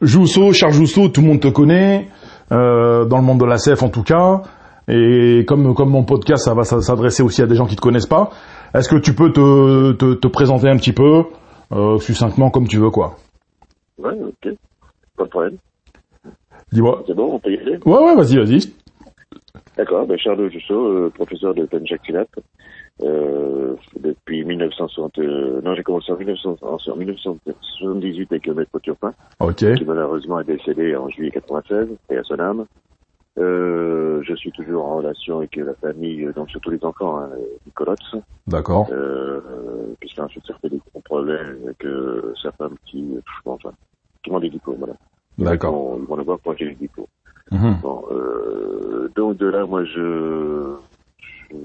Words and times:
Jousso, 0.00 0.52
Charles 0.52 0.72
Jousso, 0.72 1.08
tout 1.08 1.20
le 1.20 1.26
monde 1.28 1.40
te 1.40 1.48
connaît, 1.48 2.08
euh, 2.52 3.04
dans 3.04 3.18
le 3.18 3.22
monde 3.24 3.40
de 3.40 3.44
la 3.44 3.56
CF 3.56 3.82
en 3.82 3.88
tout 3.90 4.02
cas. 4.02 4.42
Et 4.88 5.44
comme, 5.46 5.74
comme 5.74 5.90
mon 5.90 6.04
podcast, 6.04 6.44
ça 6.44 6.54
va 6.54 6.64
s'adresser 6.64 7.22
aussi 7.22 7.42
à 7.42 7.46
des 7.46 7.54
gens 7.54 7.66
qui 7.66 7.76
te 7.76 7.80
connaissent 7.80 8.06
pas. 8.06 8.30
Est-ce 8.74 8.88
que 8.88 8.96
tu 8.96 9.14
peux 9.14 9.30
te, 9.32 9.92
te, 9.92 10.14
te 10.14 10.26
présenter 10.26 10.68
un 10.68 10.76
petit 10.76 10.92
peu, 10.92 11.24
euh, 11.72 11.98
succinctement 11.98 12.50
comme 12.50 12.66
tu 12.66 12.78
veux, 12.78 12.90
quoi? 12.90 13.16
Ouais, 13.98 14.14
ok. 14.20 14.52
Pas 15.16 15.24
de 15.24 15.28
problème. 15.28 15.56
Dis-moi. 16.72 17.02
C'est 17.06 17.14
bon, 17.14 17.34
on 17.34 17.38
peut 17.38 17.52
y 17.52 17.58
aller? 17.58 17.78
Ouais, 17.84 17.98
ouais, 18.02 18.14
vas-y, 18.16 18.36
vas-y. 18.36 18.72
D'accord, 19.76 20.06
ben 20.06 20.18
Charles 20.18 20.50
Jussot, 20.50 20.86
euh, 20.86 21.10
professeur 21.14 21.54
de 21.54 21.64
Penjactinat, 21.66 22.24
euh, 23.02 23.74
depuis 23.98 24.44
1960. 24.44 25.18
Euh, 25.18 25.60
non, 25.62 25.74
j'ai 25.74 25.82
commencé 25.82 26.12
en, 26.12 26.16
1900, 26.16 26.56
en 26.62 26.96
1978 26.96 28.32
avec 28.32 28.46
le 28.46 28.54
maître 28.54 28.78
Turpin, 28.80 29.12
Ok. 29.40 29.56
qui 29.74 29.84
malheureusement 29.84 30.40
est 30.40 30.44
décédé 30.44 30.94
en 30.96 31.08
juillet 31.08 31.30
96, 31.30 31.88
et 32.10 32.16
à 32.16 32.22
son 32.24 32.38
âme. 32.38 32.66
Euh, 33.38 34.22
je 34.24 34.34
suis 34.34 34.50
toujours 34.52 34.84
en 34.84 34.96
relation 34.98 35.38
avec 35.38 35.54
la 35.56 35.74
famille, 35.74 36.24
euh, 36.24 36.32
donc 36.32 36.50
surtout 36.50 36.70
les 36.70 36.84
enfants, 36.84 37.18
hein, 37.20 37.30
Nicolas, 37.64 37.94
D'accord. 38.46 38.88
euh, 38.90 39.40
puisqu'ensuite 40.00 40.44
ça 40.46 40.54
fait 40.60 40.68
des 40.68 40.80
gros 40.90 41.00
problèmes 41.00 41.60
avec 41.64 41.84
euh, 41.84 42.34
femme 42.58 42.74
qui, 42.86 42.98
euh, 43.16 43.20
bon, 43.44 43.52
enfin, 43.52 43.72
qui 44.22 44.30
demande 44.30 44.42
des 44.42 44.50
diplômes, 44.50 44.78
voilà. 44.78 44.94
D'accord. 45.38 45.70
Ils 45.70 45.74
vont- 45.74 45.98
Ils 46.02 46.06
vont 46.08 46.16
le 46.16 46.22
voir 46.24 46.38
pour 46.40 46.54
j'ai 46.56 46.66
les 46.66 46.74
diplômes. 46.74 47.06
Bon, 47.82 48.04
euh, 48.10 49.08
donc 49.16 49.36
de 49.38 49.46
là, 49.46 49.64
moi, 49.64 49.84
je 49.84 50.74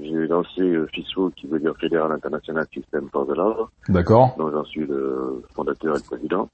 j'ai 0.02 0.26
lancé 0.26 0.60
euh, 0.62 0.86
FISFO, 0.92 1.30
qui 1.30 1.46
veut 1.46 1.58
dire 1.60 1.74
Fédéral 1.80 2.10
International 2.12 2.66
Système 2.72 3.08
Force 3.10 3.28
de 3.28 3.34
l'Ordre, 3.34 3.70
D'accord. 3.88 4.34
dont 4.38 4.50
j'en 4.50 4.64
suis 4.64 4.84
le 4.86 5.42
fondateur 5.54 5.94
et 5.96 5.98
le 5.98 6.04
président, 6.04 6.48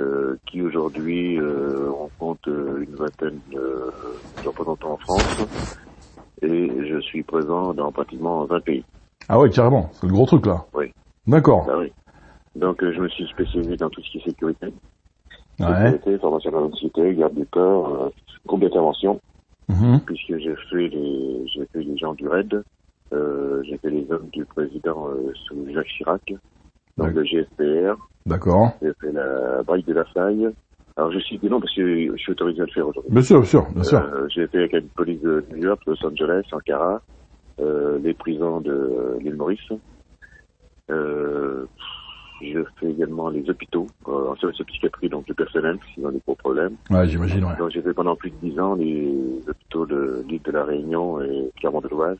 euh, 0.00 0.36
qui 0.46 0.62
aujourd'hui, 0.62 1.38
euh, 1.38 1.90
on 1.90 2.08
compte 2.18 2.46
euh, 2.48 2.84
une 2.88 2.94
vingtaine 2.96 3.38
de 3.52 3.92
de 4.42 4.48
représentants 4.48 4.92
en 4.92 4.96
France, 4.98 5.40
et 6.42 6.70
je 6.88 7.00
suis 7.00 7.22
présent 7.22 7.74
dans 7.74 7.90
pratiquement 7.92 8.44
20 8.44 8.60
pays. 8.64 8.84
Ah 9.28 9.38
ouais, 9.40 9.50
carrément. 9.50 9.90
C'est 9.92 10.06
le 10.06 10.12
gros 10.12 10.26
truc 10.26 10.46
là. 10.46 10.64
Oui. 10.74 10.92
D'accord. 11.26 11.66
Ah 11.70 11.78
oui. 11.78 11.92
Donc 12.54 12.82
euh, 12.82 12.92
je 12.92 13.00
me 13.00 13.08
suis 13.08 13.26
spécialisé 13.28 13.76
dans 13.76 13.90
tout 13.90 14.00
ce 14.02 14.10
qui 14.12 14.18
est 14.18 14.24
sécurité, 14.24 14.66
Ouais. 15.58 15.66
sécurité, 15.92 16.18
formation 16.18 16.50
dans 16.52 16.60
l'anxiété, 16.60 17.14
garde 17.14 17.34
du 17.34 17.46
corps, 17.46 18.10
groupe 18.46 18.60
d'intervention, 18.60 19.20
Mhm. 19.68 20.00
puisque 20.06 20.38
j'ai 20.38 20.54
fait 20.70 20.88
les 20.88 21.46
j'ai 21.48 21.66
fait 21.72 21.82
les 21.82 21.96
gens 21.96 22.14
du 22.14 22.28
RAID, 22.28 22.62
euh, 23.12 23.62
j'ai 23.64 23.78
fait 23.78 23.90
les 23.90 24.06
hommes 24.10 24.28
du 24.32 24.44
président 24.44 25.08
euh, 25.08 25.32
sous 25.46 25.66
Jacques 25.72 25.88
Chirac, 25.88 26.22
donc 26.96 27.12
le 27.12 27.24
GFPR, 27.24 27.96
D'accord. 28.26 28.72
j'ai 28.80 28.92
fait 29.00 29.12
la 29.12 29.62
Braille 29.64 29.82
de 29.84 29.92
la 29.92 30.04
Faille. 30.06 30.48
Alors 30.96 31.12
je 31.12 31.18
cite 31.18 31.42
des 31.42 31.48
noms 31.50 31.60
parce 31.60 31.74
que 31.74 31.82
je 31.82 32.16
suis 32.16 32.32
autorisé 32.32 32.62
à 32.62 32.64
le 32.64 32.70
faire 32.70 32.88
aujourd'hui. 32.88 33.12
Bien 33.12 33.22
sûr, 33.22 33.40
bien 33.40 33.48
sûr, 33.48 33.66
bien 33.72 33.82
sûr. 33.82 33.98
Euh, 33.98 34.26
j'ai 34.28 34.46
fait 34.46 34.68
la 34.72 34.80
police 34.94 35.20
de 35.20 35.44
New 35.50 35.64
York, 35.64 35.80
Los 35.86 36.04
Angeles, 36.06 36.44
Ankara, 36.52 37.02
les 37.58 38.14
prisons 38.14 38.60
de 38.60 39.18
l'île 39.20 39.34
Maurice. 39.36 39.60
Euh, 40.90 41.66
je 42.40 42.60
fais 42.78 42.90
également 42.90 43.28
les 43.30 43.48
hôpitaux, 43.48 43.88
euh, 44.08 44.28
en 44.30 44.36
service 44.36 44.58
de 44.58 44.64
psychiatrie, 44.64 45.08
donc 45.08 45.24
du 45.24 45.34
personnel, 45.34 45.78
s'ils 45.94 46.06
ont 46.06 46.10
des 46.10 46.20
gros 46.26 46.34
problèmes. 46.34 46.76
Ouais, 46.90 47.06
j'imagine, 47.08 47.44
ouais. 47.44 47.56
Donc 47.56 47.70
j'ai 47.70 47.82
fait 47.82 47.94
pendant 47.94 48.14
plus 48.16 48.30
de 48.30 48.36
dix 48.36 48.58
ans 48.60 48.74
les 48.74 49.42
hôpitaux 49.48 49.86
de 49.86 50.24
l'île 50.28 50.42
de 50.42 50.50
la 50.50 50.64
Réunion 50.64 51.20
et 51.22 51.50
Clermont 51.58 51.80
de 51.80 51.88
l'Oise. 51.88 52.18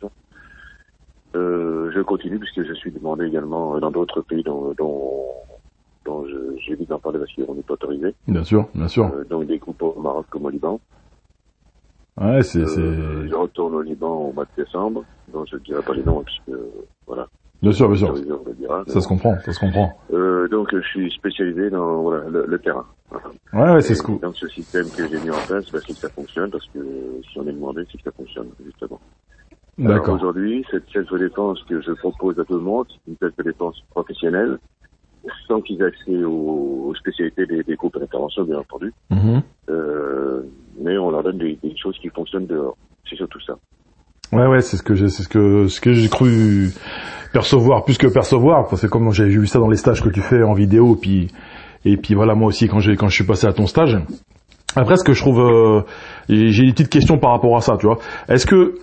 Euh, 1.35 1.91
je 1.95 2.01
continue 2.01 2.39
puisque 2.39 2.63
je 2.63 2.73
suis 2.75 2.91
demandé 2.91 3.27
également 3.27 3.79
dans 3.79 3.91
d'autres 3.91 4.23
pays 4.23 4.43
dont, 4.43 4.73
dont, 4.79 5.25
dont 6.07 6.27
je- 6.27 6.57
j'évite 6.67 6.89
d'en 6.89 6.99
parler 6.99 7.19
parce 7.19 7.33
qu'on 7.35 7.55
n'est 7.55 7.63
pas 7.63 7.75
autorisé. 7.75 8.15
Bien 8.27 8.45
sûr, 8.45 8.69
bien 8.75 8.89
sûr. 8.89 9.13
Euh, 9.15 9.25
donc 9.25 9.47
des 9.47 9.59
groupes 9.59 9.83
au 9.83 10.01
Maroc 10.01 10.27
comme 10.31 10.47
au 10.47 10.51
Liban. 10.51 10.81
Ouais, 12.19 12.43
c'est, 12.43 12.61
Euh, 12.61 12.67
c'est, 12.67 13.29
je 13.29 13.35
retourne 13.35 13.75
au 13.75 13.83
Liban 13.83 14.11
au 14.17 14.33
mois 14.33 14.47
de 14.47 14.63
décembre, 14.65 15.05
donc 15.29 15.47
je 15.51 15.57
ne 15.57 15.61
dirai 15.61 15.83
pas 15.83 15.93
les 15.93 16.03
noms 16.03 16.25
puisque 16.25 16.59
voilà, 17.07 17.29
bien 17.67 17.73
sûr, 17.73 17.89
bien 17.89 17.97
sûr. 17.97 18.15
on 18.47 18.53
dira. 18.53 18.85
Ça 18.87 19.01
se 19.01 19.09
comprend, 19.09 19.37
ça 19.45 19.53
se 19.53 19.61
comprend. 19.61 19.99
Euh, 20.13 20.49
donc 20.49 20.69
je 20.73 20.81
suis 20.81 21.11
spécialisé 21.11 21.71
dans 21.71 22.03
voilà, 22.03 22.29
le, 22.29 22.47
le 22.47 22.59
terrain. 22.59 22.87
Ouais, 23.53 23.73
ouais, 23.73 23.81
c'est 23.83 23.95
ce 23.95 24.03
que, 24.03 24.13
Donc 24.21 24.37
ce 24.37 24.49
système 24.49 24.89
que 24.91 25.09
j'ai 25.09 25.21
mis 25.21 25.31
en 25.31 25.41
place, 25.47 25.65
bah, 25.73 25.79
c'est 25.87 25.93
que 25.95 25.99
ça 26.01 26.09
fonctionne, 26.11 26.51
parce 26.51 26.67
que 26.67 26.81
si 27.31 27.39
on 27.39 27.47
est 27.47 27.53
demandé, 27.53 27.83
c'est 27.91 27.99
que 27.99 28.05
ça 28.05 28.13
fonctionne, 28.13 28.49
justement. 28.65 29.01
D'accord. 29.79 30.15
Aujourd'hui, 30.15 30.65
cette 30.71 30.89
self-défense 30.93 31.63
que 31.69 31.81
je 31.81 31.93
propose 31.93 32.39
à 32.41 32.45
tout 32.45 32.55
le 32.55 32.61
monde, 32.61 32.87
c'est 32.89 33.11
une 33.11 33.17
self-défense 33.19 33.83
professionnelle, 33.91 34.59
sans 35.47 35.61
qu'ils 35.61 35.81
aient 35.83 35.87
accès 35.87 36.25
aux, 36.25 36.87
aux 36.89 36.95
spécialités 36.95 37.47
des, 37.47 37.63
des 37.63 37.75
groupes 37.77 37.99
d'intervention, 37.99 38.45
bien 38.45 38.59
entendu. 38.59 38.93
Mhm. 39.11 39.43
Euh, 39.71 40.43
mais 40.81 40.97
on 40.99 41.11
leur 41.11 41.23
donne 41.23 41.39
des, 41.39 41.59
des 41.63 41.77
choses 41.77 41.99
qui 41.99 42.09
fonctionnent 42.09 42.47
dehors. 42.47 42.77
C'est 43.09 43.17
surtout 43.17 43.41
ça. 43.41 43.55
Ouais, 44.33 44.47
ouais, 44.47 44.61
c'est 44.61 44.77
ce 44.77 44.83
que 44.83 44.95
j'ai, 44.95 45.09
c'est 45.09 45.23
ce 45.23 45.29
que, 45.29 45.69
ce 45.69 45.81
que 45.81 45.93
j'ai 45.93 46.09
cru 46.09 46.71
percevoir, 47.33 47.85
plus 47.85 47.99
que 47.99 48.07
percevoir, 48.07 48.69
parce 48.69 48.83
que 48.83 48.87
comme 48.87 49.11
j'ai 49.13 49.25
vu 49.27 49.47
ça 49.47 49.59
dans 49.59 49.69
les 49.69 49.77
stages 49.77 50.03
que 50.03 50.09
tu 50.09 50.21
fais 50.21 50.43
en 50.43 50.53
vidéo, 50.55 50.97
puis, 51.01 51.29
et 51.85 51.97
puis 51.97 52.15
voilà, 52.15 52.35
moi 52.35 52.49
aussi, 52.49 52.69
quand 52.69 52.81
j'ai, 52.81 52.97
quand 52.97 53.09
je 53.09 53.15
suis 53.15 53.25
passé 53.25 53.47
à 53.47 53.53
ton 53.53 53.67
stage. 53.67 53.99
Après, 54.75 54.97
ce 54.97 55.05
que 55.05 55.13
je 55.15 55.21
trouve, 55.21 55.41
euh, 55.41 55.81
j'ai 56.29 56.65
des 56.67 56.73
petites 56.73 56.91
questions 56.91 57.19
par 57.19 57.31
rapport 57.31 57.57
à 57.57 57.61
ça, 57.61 57.77
tu 57.79 57.87
vois. 57.87 57.99
Est-ce 58.29 58.47
que, 58.47 58.75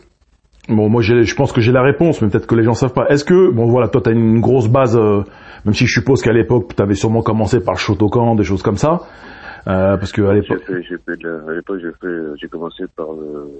bon, 0.67 0.89
moi, 0.89 1.01
je 1.03 1.35
pense 1.35 1.51
que 1.51 1.61
j'ai 1.61 1.71
la 1.71 1.83
réponse, 1.83 2.21
mais 2.21 2.29
peut-être 2.29 2.47
que 2.47 2.55
les 2.55 2.63
gens 2.63 2.73
savent 2.73 2.93
pas. 2.93 3.05
Est-ce 3.09 3.23
que, 3.23 3.51
bon, 3.51 3.65
voilà, 3.65 3.87
toi, 3.89 4.01
t'as 4.03 4.11
une 4.11 4.39
grosse 4.39 4.67
base, 4.67 4.97
euh, 4.97 5.21
même 5.65 5.73
si 5.73 5.85
je 5.85 5.93
suppose 5.93 6.21
qu'à 6.23 6.33
l'époque, 6.33 6.75
t'avais 6.75 6.95
sûrement 6.95 7.21
commencé 7.21 7.59
par 7.59 7.75
le 7.75 7.79
Shotokan, 7.79 8.35
des 8.35 8.43
choses 8.43 8.63
comme 8.63 8.77
ça, 8.77 9.01
euh, 9.67 9.97
parce 9.97 10.11
que 10.11 10.23
à 10.23 10.33
l'époque. 10.33 10.63
j'ai 10.67 10.97
la- 11.21 12.49
commencé 12.49 12.83
par 12.95 13.07
le, 13.11 13.51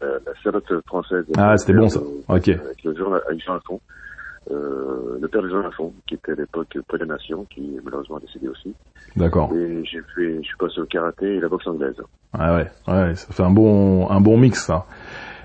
la, 0.00 0.06
la 0.08 0.32
servette 0.42 0.64
française. 0.86 1.24
Ah, 1.38 1.56
c'était 1.56 1.78
bon, 1.78 1.88
ça. 1.88 2.00
Ok. 2.00 2.48
Avec 2.48 2.82
le 2.84 2.94
Jean, 2.96 3.12
avec 3.12 3.44
Jean 3.46 3.54
Lafont, 3.54 3.80
euh, 4.50 5.18
le 5.20 5.28
père 5.28 5.42
de 5.42 5.48
Jean 5.48 5.60
Lafont, 5.60 5.92
qui 6.06 6.14
était 6.14 6.32
à 6.32 6.34
l'époque 6.34 6.76
près 6.88 6.98
des 6.98 7.06
Nations, 7.06 7.44
qui 7.50 7.76
est 7.76 7.80
malheureusement 7.84 8.18
décédé 8.18 8.48
aussi. 8.48 8.74
D'accord. 9.16 9.52
Et 9.54 9.82
j'ai 9.84 10.00
fait, 10.14 10.36
je 10.42 10.46
suis 10.46 10.56
passé 10.58 10.80
au 10.80 10.86
karaté 10.86 11.36
et 11.36 11.40
la 11.40 11.48
boxe 11.48 11.66
anglaise. 11.66 11.96
Ouais, 12.38 12.46
ouais, 12.46 12.66
ouais, 12.88 13.14
ça 13.14 13.32
fait 13.32 13.42
un 13.42 13.50
bon, 13.50 14.08
un 14.10 14.20
bon 14.20 14.36
mix, 14.36 14.66
ça. 14.66 14.84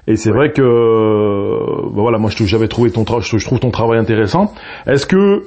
Et 0.08 0.16
c'est 0.16 0.32
vrai 0.32 0.52
que, 0.52 0.62
euh, 0.62 1.90
bah 1.94 2.02
voilà, 2.02 2.18
moi, 2.18 2.32
j'avais 2.32 2.68
trouvé 2.68 2.92
ton 2.92 3.04
travail, 3.04 3.24
je 3.24 3.46
trouve 3.46 3.60
ton 3.60 3.72
travail 3.72 4.00
intéressant. 4.00 4.54
Est-ce 4.88 5.06
que 5.06 5.44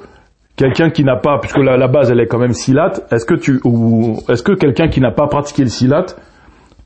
quelqu'un 0.55 0.89
qui 0.89 1.03
n'a 1.03 1.17
pas, 1.17 1.39
puisque 1.39 1.57
la, 1.57 1.77
la 1.77 1.87
base, 1.87 2.09
elle 2.11 2.21
est 2.21 2.27
quand 2.27 2.39
même 2.39 2.53
silat, 2.53 2.93
est-ce 3.11 3.25
que 3.25 3.35
tu, 3.35 3.59
ou 3.65 4.17
est-ce 4.29 4.43
que 4.43 4.53
quelqu'un 4.53 4.87
qui 4.87 5.01
n'a 5.01 5.11
pas 5.11 5.27
pratiqué 5.27 5.63
le 5.63 5.69
silat 5.69 6.05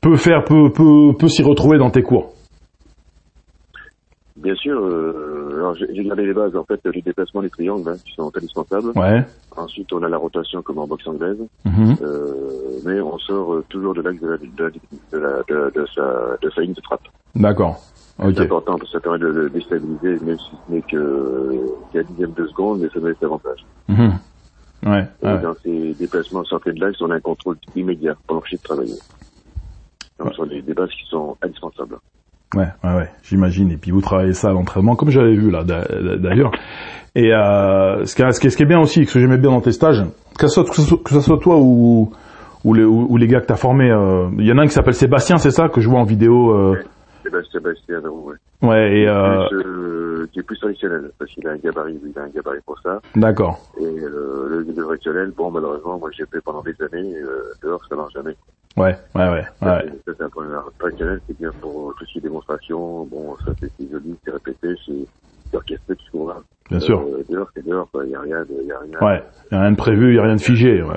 peut 0.00 0.16
faire, 0.16 0.44
peut, 0.44 0.72
peut, 0.74 1.12
peut 1.18 1.28
s'y 1.28 1.42
retrouver 1.42 1.78
dans 1.78 1.90
tes 1.90 2.02
cours? 2.02 2.32
Bien 4.36 4.54
sûr, 4.54 4.80
euh, 4.80 5.39
alors 5.60 5.74
j'ai 5.74 6.04
gardé 6.04 6.24
les 6.24 6.32
bases, 6.32 6.56
en 6.56 6.64
fait, 6.64 6.80
les 6.86 7.02
déplacements, 7.02 7.42
les 7.42 7.50
triangles, 7.50 7.88
hein, 7.88 7.96
qui 8.04 8.14
sont 8.14 8.32
indispensables. 8.34 8.92
Ouais. 8.96 9.22
Ensuite, 9.56 9.92
on 9.92 10.02
a 10.02 10.08
la 10.08 10.16
rotation 10.16 10.62
comme 10.62 10.78
en 10.78 10.86
boxe 10.86 11.06
anglaise. 11.06 11.36
Mhm. 11.64 11.96
Euh, 12.00 12.80
mais 12.84 13.00
on 13.00 13.18
sort 13.18 13.54
euh, 13.54 13.64
toujours 13.68 13.94
de 13.94 14.00
l'axe 14.00 14.20
de, 14.20 14.28
la, 14.28 14.38
de, 14.38 15.18
la, 15.18 15.70
de, 15.70 15.86
sa, 15.94 16.36
de 16.40 16.50
sa 16.50 16.62
ligne 16.62 16.72
de 16.72 16.80
frappe. 16.80 17.06
D'accord. 17.34 17.78
Ok. 18.18 18.32
C'est 18.36 18.42
important 18.42 18.78
parce 18.78 18.90
que 18.90 18.98
ça 18.98 19.00
permet 19.00 19.18
de, 19.18 19.48
déstabiliser, 19.48 20.24
même 20.24 20.38
si 20.38 20.50
ce 20.66 20.72
n'est 20.72 20.82
que 20.82 21.66
qu'à 21.92 22.02
dixième 22.02 22.32
de 22.32 22.46
seconde, 22.46 22.80
mais 22.80 22.88
ça 22.88 23.00
met 23.00 23.12
davantage. 23.20 23.64
Mhm. 23.88 24.12
Ouais. 24.86 25.06
Et 25.22 25.26
ouais. 25.26 25.42
dans 25.42 25.54
ces 25.62 25.94
déplacements 25.94 26.44
sortis 26.44 26.72
de 26.72 26.80
l'axe, 26.80 27.02
on 27.02 27.10
a 27.10 27.16
un 27.16 27.20
contrôle 27.20 27.58
immédiat 27.76 28.16
pour 28.26 28.36
l'empêcher 28.36 28.56
de 28.56 28.62
travailler. 28.62 28.98
Donc, 30.18 30.30
ce 30.30 30.36
sont 30.36 30.46
des, 30.46 30.62
des 30.62 30.74
bases 30.74 30.90
qui 30.90 31.06
sont 31.08 31.36
indispensables. 31.42 31.96
Ouais, 32.56 32.66
ouais, 32.82 32.94
ouais, 32.96 33.08
j'imagine. 33.22 33.70
Et 33.70 33.76
puis 33.76 33.90
vous 33.92 34.00
travaillez 34.00 34.32
ça 34.32 34.48
à 34.48 34.52
l'entraînement, 34.52 34.96
comme 34.96 35.10
j'avais 35.10 35.34
vu 35.34 35.50
là 35.50 35.62
d'a- 35.62 35.86
d'ailleurs. 36.16 36.50
Et 37.14 37.32
euh, 37.32 38.04
ce, 38.04 38.14
qui, 38.14 38.22
est- 38.22 38.32
ce 38.32 38.56
qui 38.56 38.64
bien 38.64 38.80
aussi, 38.80 39.04
ce 39.06 39.14
que 39.14 39.20
j'aimais 39.20 39.38
bien 39.38 39.50
dans 39.50 39.60
tes 39.60 39.72
stages, 39.72 40.04
que 40.38 40.48
ce 40.48 40.62
soit, 40.62 40.98
que 41.04 41.10
ce 41.12 41.20
toi 41.36 41.56
ou, 41.58 42.12
ou, 42.64 42.74
les, 42.74 42.84
ou, 42.84 43.06
ou 43.08 43.16
les 43.16 43.26
gars 43.26 43.40
que 43.40 43.46
t'as 43.46 43.56
formés, 43.56 43.90
euh, 43.90 44.28
il 44.38 44.46
y 44.46 44.52
en 44.52 44.58
a 44.58 44.62
un 44.62 44.66
qui 44.66 44.72
s'appelle 44.72 44.94
Sébastien, 44.94 45.38
c'est 45.38 45.50
ça, 45.50 45.68
que 45.68 45.80
je 45.80 45.88
vois 45.88 46.00
en 46.00 46.04
vidéo. 46.04 46.52
Euh, 46.54 46.76
Sébastien, 47.22 47.60
Sébastien, 47.60 48.00
ouais. 48.10 48.34
ouais, 48.62 48.98
et 49.00 49.08
euh, 49.08 49.46
Plus, 49.48 49.56
euh, 49.58 50.26
qui 50.32 50.38
est 50.40 50.42
plus 50.42 50.58
traditionnel, 50.58 51.10
parce 51.18 51.30
qu'il 51.32 51.46
a 51.46 51.52
un 51.52 51.56
gabarit, 51.56 51.98
il 52.04 52.18
a 52.18 52.22
un 52.24 52.28
gabarit 52.28 52.60
pour 52.66 52.78
ça. 52.80 53.00
d'accord. 53.14 53.60
Et 53.80 53.84
euh, 53.84 54.46
le, 54.48 54.66
le 54.74 54.82
traditionnel, 54.82 55.32
bon, 55.36 55.50
malheureusement, 55.50 55.98
moi 55.98 56.10
j'ai 56.16 56.24
fait 56.26 56.40
pendant 56.44 56.62
des 56.62 56.74
années, 56.92 57.14
euh, 57.16 57.52
dehors, 57.62 57.80
ça 57.88 57.96
marche 57.96 58.12
jamais. 58.14 58.34
Ouais, 58.76 58.96
ouais, 59.14 59.28
ouais, 59.28 59.44
ouais. 59.62 59.84
C'est 60.06 60.20
un 60.22 60.28
point 60.28 60.46
traditionnel, 60.78 61.20
c'est 61.26 61.38
bien 61.38 61.50
pour 61.60 61.94
tout 61.98 62.04
ce 62.06 62.12
qui 62.12 62.18
est 62.18 62.22
démonstration. 62.22 63.04
Bon, 63.06 63.36
ça, 63.44 63.52
c'est 63.60 63.90
joli, 63.90 64.14
c'est 64.24 64.30
répété, 64.32 64.68
c'est 64.86 65.56
orchestré, 65.56 65.96
tout 65.96 66.04
ce 66.06 66.10
qu'on 66.12 66.24
va. 66.26 66.38
Bien 66.70 66.80
sûr. 66.80 67.00
Euh, 67.00 67.24
dehors, 67.28 67.48
c'est 67.54 67.66
dehors. 67.66 67.88
Il 67.94 68.08
n'y 68.08 68.14
a 68.14 68.20
rien 68.20 68.40
de, 68.42 68.56
il 68.62 68.68
y 68.68 68.72
a 68.72 68.78
rien. 68.78 68.98
Ouais, 69.00 69.22
y 69.50 69.54
a 69.54 69.60
rien 69.60 69.72
de 69.72 69.76
prévu, 69.76 70.14
y 70.14 70.18
a 70.18 70.22
rien 70.22 70.36
de 70.36 70.40
figé. 70.40 70.82
Ouais, 70.82 70.90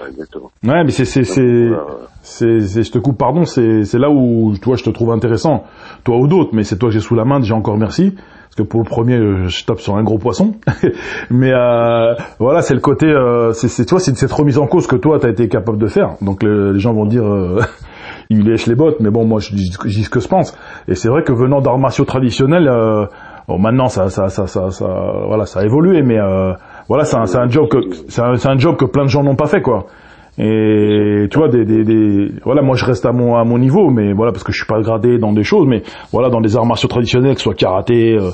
Ouais, 0.00 0.08
exactement. 0.10 0.50
ouais 0.62 0.84
mais 0.84 0.90
c'est 0.90 1.04
c'est 1.04 1.24
c'est 1.24 2.60
c'est 2.60 2.82
je 2.84 2.92
te 2.92 2.98
coupe 2.98 3.18
pardon, 3.18 3.44
c'est 3.44 3.82
c'est 3.84 3.98
là 3.98 4.10
où 4.10 4.54
toi 4.62 4.76
je 4.76 4.84
te 4.84 4.90
trouve 4.90 5.10
intéressant, 5.10 5.64
toi 6.04 6.18
ou 6.18 6.28
d'autres, 6.28 6.50
mais 6.54 6.62
c'est 6.62 6.78
toi 6.78 6.88
que 6.88 6.92
j'ai 6.94 7.00
sous 7.00 7.16
la 7.16 7.24
main, 7.24 7.40
déjà 7.40 7.56
encore 7.56 7.76
merci. 7.76 8.14
Parce 8.56 8.68
que 8.68 8.72
pour 8.72 8.80
le 8.80 8.88
premier, 8.88 9.18
je 9.48 9.64
tape 9.66 9.80
sur 9.80 9.96
un 9.96 10.02
gros 10.02 10.16
poisson. 10.16 10.54
Mais 11.30 11.52
euh, 11.52 12.14
voilà, 12.38 12.62
c'est 12.62 12.72
le 12.72 12.80
côté, 12.80 13.04
euh, 13.04 13.52
c'est 13.52 13.84
toi, 13.84 14.00
c'est 14.00 14.16
cette 14.16 14.32
remise 14.32 14.56
en 14.56 14.66
cause 14.66 14.86
que 14.86 14.96
toi, 14.96 15.18
tu 15.20 15.26
as 15.26 15.30
été 15.30 15.46
capable 15.48 15.76
de 15.76 15.86
faire. 15.86 16.14
Donc 16.22 16.42
les 16.42 16.78
gens 16.78 16.94
vont 16.94 17.04
dire, 17.04 17.26
euh, 17.26 17.60
il 18.30 18.48
lèche 18.48 18.66
les 18.66 18.74
bottes. 18.74 18.96
Mais 19.00 19.10
bon, 19.10 19.26
moi, 19.26 19.40
je 19.40 19.54
dis, 19.54 19.66
ce 19.72 20.08
que 20.08 20.20
je 20.20 20.28
pense. 20.28 20.56
Et 20.88 20.94
c'est 20.94 21.08
vrai 21.08 21.22
que 21.22 21.32
venant 21.32 21.60
d'arts 21.60 21.78
martiaux 21.78 22.06
traditionnels, 22.06 22.66
euh, 22.68 23.04
bon, 23.46 23.58
maintenant, 23.58 23.88
ça, 23.88 24.08
ça, 24.08 24.28
ça, 24.28 24.46
ça, 24.46 24.70
ça, 24.70 24.86
voilà, 25.26 25.44
ça 25.44 25.60
a 25.60 25.64
évolué. 25.64 26.02
Mais 26.02 26.18
euh, 26.18 26.52
voilà, 26.88 27.04
c'est 27.04 27.16
un, 27.16 27.48
job 27.48 27.68
que, 27.68 27.78
c'est 28.08 28.22
un, 28.22 28.58
job 28.58 28.76
que 28.76 28.86
plein 28.86 29.04
de 29.04 29.10
gens 29.10 29.22
n'ont 29.22 29.36
pas 29.36 29.46
fait, 29.46 29.60
quoi. 29.60 29.86
Et 30.38 31.28
tu 31.30 31.38
vois, 31.38 31.48
des, 31.48 31.64
des, 31.64 31.82
des, 31.84 32.28
voilà, 32.44 32.60
moi 32.60 32.76
je 32.76 32.84
reste 32.84 33.06
à 33.06 33.12
mon 33.12 33.36
à 33.36 33.44
mon 33.44 33.58
niveau, 33.58 33.88
mais 33.88 34.12
voilà 34.12 34.32
parce 34.32 34.44
que 34.44 34.52
je 34.52 34.58
suis 34.58 34.66
pas 34.66 34.80
gradé 34.82 35.18
dans 35.18 35.32
des 35.32 35.44
choses, 35.44 35.66
mais 35.66 35.82
voilà 36.12 36.28
dans 36.28 36.42
des 36.42 36.56
arts 36.56 36.66
martiaux 36.66 36.88
traditionnels, 36.88 37.34
que 37.34 37.40
ce 37.40 37.44
soit 37.44 37.54
karaté 37.54 38.18
euh, 38.18 38.30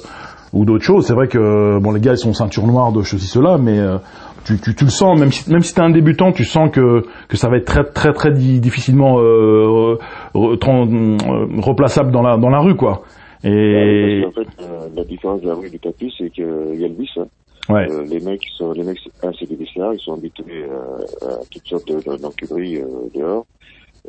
ou 0.52 0.64
d'autres 0.64 0.82
choses. 0.82 1.06
C'est 1.06 1.14
vrai 1.14 1.28
que 1.28 1.78
bon 1.78 1.92
les 1.92 2.00
gars 2.00 2.14
ils 2.14 2.18
sont 2.18 2.32
ceinture 2.32 2.66
noire 2.66 2.90
de 2.92 3.02
ceci 3.02 3.28
cela, 3.28 3.56
mais 3.56 3.78
euh, 3.78 3.98
tu, 4.44 4.60
tu, 4.60 4.74
tu, 4.74 4.84
le 4.84 4.90
sens 4.90 5.16
même 5.16 5.30
si 5.30 5.48
même 5.48 5.60
si 5.60 5.74
t'es 5.76 5.80
un 5.80 5.90
débutant, 5.90 6.32
tu 6.32 6.42
sens 6.42 6.70
que 6.72 7.02
que 7.28 7.36
ça 7.36 7.48
va 7.48 7.58
être 7.58 7.66
très 7.66 7.84
très 7.84 8.12
très 8.12 8.32
difficilement 8.32 9.20
euh, 9.20 9.96
replaçable 10.34 12.10
dans 12.10 12.22
la 12.22 12.36
dans 12.36 12.50
la 12.50 12.58
rue 12.58 12.74
quoi. 12.74 13.02
Et 13.44 14.24
en 14.26 14.30
fait, 14.30 14.46
la 14.94 15.04
différence 15.04 15.40
de 15.40 15.48
la 15.48 15.54
rue 15.54 15.68
du 15.68 15.78
tapis, 15.78 16.12
c'est 16.16 16.30
qu'il 16.30 16.44
y 16.44 16.84
a 16.84 16.88
le 16.88 16.94
vice. 16.94 17.10
Hein. 17.16 17.26
Ouais. 17.68 17.88
Euh, 17.90 18.04
les 18.04 18.20
mecs, 18.20 18.44
sont, 18.56 18.72
les 18.72 18.82
mecs, 18.82 18.98
un, 19.22 19.32
c'est 19.38 19.46
des 19.46 19.56
ils 19.64 20.00
sont 20.00 20.14
habitués 20.14 20.64
à, 20.64 21.26
à 21.26 21.38
toutes 21.50 21.66
sortes 21.66 22.20
d'enculeries 22.20 22.78
euh, 22.78 22.86
dehors. 23.14 23.46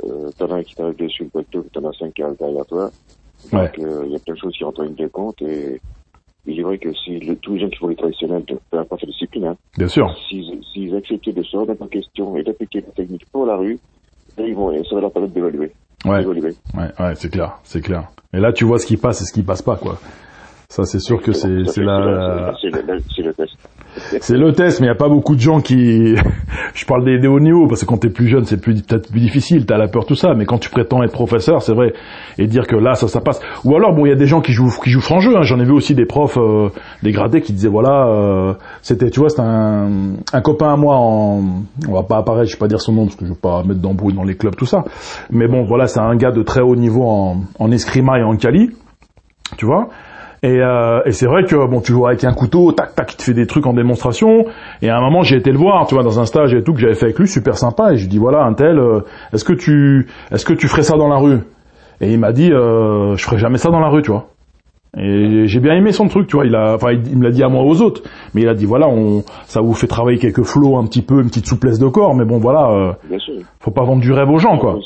Euh, 0.03 0.31
t'en 0.37 0.49
as 0.51 0.55
un 0.55 0.63
qui 0.63 0.73
t'arrive 0.73 0.95
dessus 0.95 1.23
le 1.23 1.29
bateau, 1.33 1.65
t'en 1.71 1.87
as 1.87 1.93
cinq 1.93 2.13
qui 2.13 2.23
arrivent 2.23 2.37
derrière 2.39 2.65
toi. 2.65 2.89
Donc, 3.51 3.61
ouais. 3.61 3.71
il 3.77 3.85
euh, 3.85 4.07
y 4.07 4.15
a 4.15 4.19
plein 4.19 4.33
de 4.33 4.39
choses 4.39 4.53
qui 4.57 4.63
rentrent 4.63 4.81
en 4.81 4.85
ligne 4.85 4.95
de 4.95 5.07
compte 5.07 5.41
et 5.43 5.79
il 6.45 6.59
est 6.59 6.63
vrai 6.63 6.77
que 6.77 6.91
si 6.93 7.19
le, 7.19 7.35
tous 7.35 7.53
les 7.53 7.59
gens 7.61 7.69
qui 7.69 7.77
font 7.77 7.87
les 7.87 7.95
traditionnels, 7.95 8.43
peu 8.43 8.77
importe 8.77 9.03
la 9.03 9.07
discipline, 9.07 9.45
hein, 9.45 9.57
Bien 9.77 9.87
sûr. 9.87 10.07
s'ils 10.27 10.95
acceptaient 10.95 11.31
de 11.31 11.43
se 11.43 11.55
remettre 11.55 11.83
en 11.83 11.87
question 11.87 12.35
et 12.37 12.43
d'appliquer 12.43 12.81
la 12.81 12.91
technique 12.91 13.25
pour 13.31 13.45
la 13.45 13.55
rue, 13.55 13.77
là, 14.37 14.45
ils 14.47 14.55
vont, 14.55 14.71
ça 14.83 14.95
va 14.95 15.01
leur 15.01 15.11
permettre 15.11 15.33
d'évaluer. 15.33 15.71
Ouais. 16.05 16.19
d'évaluer. 16.19 16.55
Ouais, 16.73 16.89
ouais, 16.99 17.15
c'est 17.15 17.29
clair, 17.29 17.59
c'est 17.63 17.81
clair. 17.81 18.07
Et 18.33 18.39
là, 18.39 18.51
tu 18.51 18.65
vois 18.65 18.79
ce 18.79 18.87
qui 18.87 18.97
passe 18.97 19.21
et 19.21 19.25
ce 19.25 19.31
qui 19.31 19.43
passe 19.43 19.61
pas, 19.61 19.77
quoi. 19.77 19.99
Ça, 20.73 20.85
c'est 20.85 20.97
sûr 20.97 21.21
que 21.21 21.33
c'est 21.33 21.65
c'est 21.65 21.83
la. 21.83 22.51
C'est 22.59 22.71
le, 22.71 23.31
test. 23.31 23.53
C'est 24.21 24.37
le 24.37 24.53
test, 24.53 24.79
mais 24.79 24.87
il 24.87 24.89
y 24.89 24.91
a 24.91 24.95
pas 24.95 25.07
beaucoup 25.07 25.35
de 25.35 25.39
gens 25.39 25.61
qui. 25.61 26.15
je 26.73 26.85
parle 26.87 27.05
des, 27.05 27.19
des 27.19 27.27
hauts 27.27 27.39
niveaux 27.39 27.67
parce 27.67 27.81
que 27.81 27.85
quand 27.85 27.99
t'es 27.99 28.09
plus 28.09 28.27
jeune, 28.27 28.45
c'est 28.45 28.59
plus 28.59 28.81
peut-être 28.81 29.11
plus 29.11 29.19
difficile. 29.19 29.67
T'as 29.67 29.77
la 29.77 29.87
peur 29.87 30.07
tout 30.07 30.15
ça, 30.15 30.33
mais 30.35 30.45
quand 30.45 30.57
tu 30.57 30.71
prétends 30.71 31.03
être 31.03 31.11
professeur, 31.11 31.61
c'est 31.61 31.75
vrai, 31.75 31.93
et 32.39 32.47
dire 32.47 32.65
que 32.65 32.75
là, 32.75 32.95
ça, 32.95 33.07
ça 33.07 33.21
passe. 33.21 33.39
Ou 33.63 33.75
alors, 33.75 33.93
bon, 33.93 34.07
il 34.07 34.09
y 34.09 34.11
a 34.11 34.15
des 34.15 34.25
gens 34.25 34.41
qui 34.41 34.51
jouent 34.51 34.71
qui 34.83 34.89
jouent 34.89 35.01
franc 35.01 35.19
jeu. 35.19 35.37
Hein. 35.37 35.43
J'en 35.43 35.59
ai 35.59 35.63
vu 35.63 35.73
aussi 35.73 35.93
des 35.93 36.07
profs 36.07 36.39
euh, 36.39 36.69
dégradés 37.03 37.41
qui 37.41 37.53
disaient 37.53 37.69
voilà, 37.69 38.07
euh, 38.07 38.53
c'était, 38.81 39.11
tu 39.11 39.19
vois, 39.19 39.29
c'était 39.29 39.43
un, 39.43 40.15
un 40.33 40.41
copain 40.41 40.73
à 40.73 40.75
moi 40.75 40.95
en. 40.97 41.43
On 41.87 41.93
va 41.93 42.01
pas 42.01 42.17
apparaître, 42.17 42.49
je 42.49 42.55
vais 42.55 42.59
pas 42.59 42.67
dire 42.67 42.81
son 42.81 42.93
nom 42.93 43.03
parce 43.05 43.15
que 43.15 43.25
je 43.25 43.33
veux 43.33 43.39
pas 43.39 43.61
mettre 43.61 43.79
d'embrouille 43.79 44.15
dans 44.15 44.23
les 44.23 44.33
clubs 44.35 44.55
tout 44.55 44.65
ça. 44.65 44.85
Mais 45.29 45.47
bon, 45.47 45.65
voilà, 45.65 45.85
c'est 45.85 45.99
un 45.99 46.15
gars 46.15 46.31
de 46.31 46.41
très 46.41 46.61
haut 46.61 46.75
niveau 46.75 47.03
en, 47.03 47.41
en 47.59 47.71
escrima 47.71 48.17
et 48.17 48.23
en 48.23 48.35
quali, 48.37 48.71
tu 49.55 49.67
vois. 49.67 49.89
Et, 50.43 50.59
euh, 50.59 51.01
et 51.05 51.13
c'est 51.13 51.25
vrai 51.25 51.45
que 51.45 51.55
bon, 51.67 51.79
tu 51.79 51.93
joues 51.93 52.05
avec 52.05 52.25
un 52.25 52.33
couteau, 52.33 52.73
tac 52.73 52.95
tac, 52.95 53.13
il 53.13 53.15
te 53.17 53.23
fait 53.23 53.33
des 53.33 53.47
trucs 53.47 53.65
en 53.65 53.73
démonstration. 53.73 54.45
Et 54.81 54.89
à 54.89 54.97
un 54.97 55.01
moment, 55.01 55.23
j'ai 55.23 55.37
été 55.37 55.51
le 55.51 55.57
voir, 55.57 55.87
tu 55.87 55.95
vois, 55.95 56.03
dans 56.03 56.19
un 56.19 56.25
stage 56.25 56.53
et 56.53 56.61
tout 56.61 56.73
que 56.73 56.81
j'avais 56.81 56.95
fait 56.95 57.05
avec 57.05 57.17
lui, 57.17 57.29
super 57.29 57.57
sympa. 57.57 57.93
Et 57.93 57.95
je 57.95 58.03
lui 58.03 58.09
dis 58.09 58.17
voilà, 58.17 58.43
un 58.43 58.53
tel, 58.53 58.77
euh, 58.77 58.99
est-ce 59.31 59.45
que 59.45 59.53
tu, 59.53 60.07
est-ce 60.31 60.45
que 60.45 60.53
tu 60.53 60.67
ferais 60.67 60.83
ça 60.83 60.97
dans 60.97 61.07
la 61.07 61.15
rue? 61.15 61.39
Et 62.01 62.11
il 62.11 62.19
m'a 62.19 62.33
dit, 62.33 62.51
euh, 62.51 63.15
je 63.15 63.23
ferais 63.23 63.37
jamais 63.37 63.57
ça 63.57 63.69
dans 63.69 63.79
la 63.79 63.87
rue, 63.87 64.01
tu 64.01 64.11
vois. 64.11 64.27
Et 64.97 65.47
j'ai 65.47 65.59
bien 65.61 65.75
aimé 65.75 65.93
son 65.93 66.09
truc, 66.09 66.27
tu 66.27 66.35
vois. 66.35 66.45
Il 66.45 66.55
a, 66.55 66.75
enfin, 66.75 66.91
il, 66.91 67.17
me 67.17 67.23
l'a 67.23 67.31
dit 67.31 67.41
à 67.41 67.47
moi 67.47 67.63
aux 67.63 67.81
autres, 67.81 68.03
mais 68.33 68.41
il 68.41 68.49
a 68.49 68.53
dit 68.53 68.65
voilà, 68.65 68.89
on, 68.89 69.23
ça 69.45 69.61
vous 69.61 69.73
fait 69.73 69.87
travailler 69.87 70.19
quelques 70.19 70.43
flots 70.43 70.77
un 70.77 70.85
petit 70.85 71.01
peu, 71.01 71.21
une 71.21 71.29
petite 71.29 71.47
souplesse 71.47 71.79
de 71.79 71.87
corps, 71.87 72.15
mais 72.15 72.25
bon 72.25 72.37
voilà, 72.37 72.69
euh, 72.69 73.17
faut 73.59 73.71
pas 73.71 73.83
vendre 73.83 74.01
du 74.01 74.11
rêve 74.11 74.29
aux 74.29 74.39
gens, 74.39 74.57
quoi. 74.57 74.77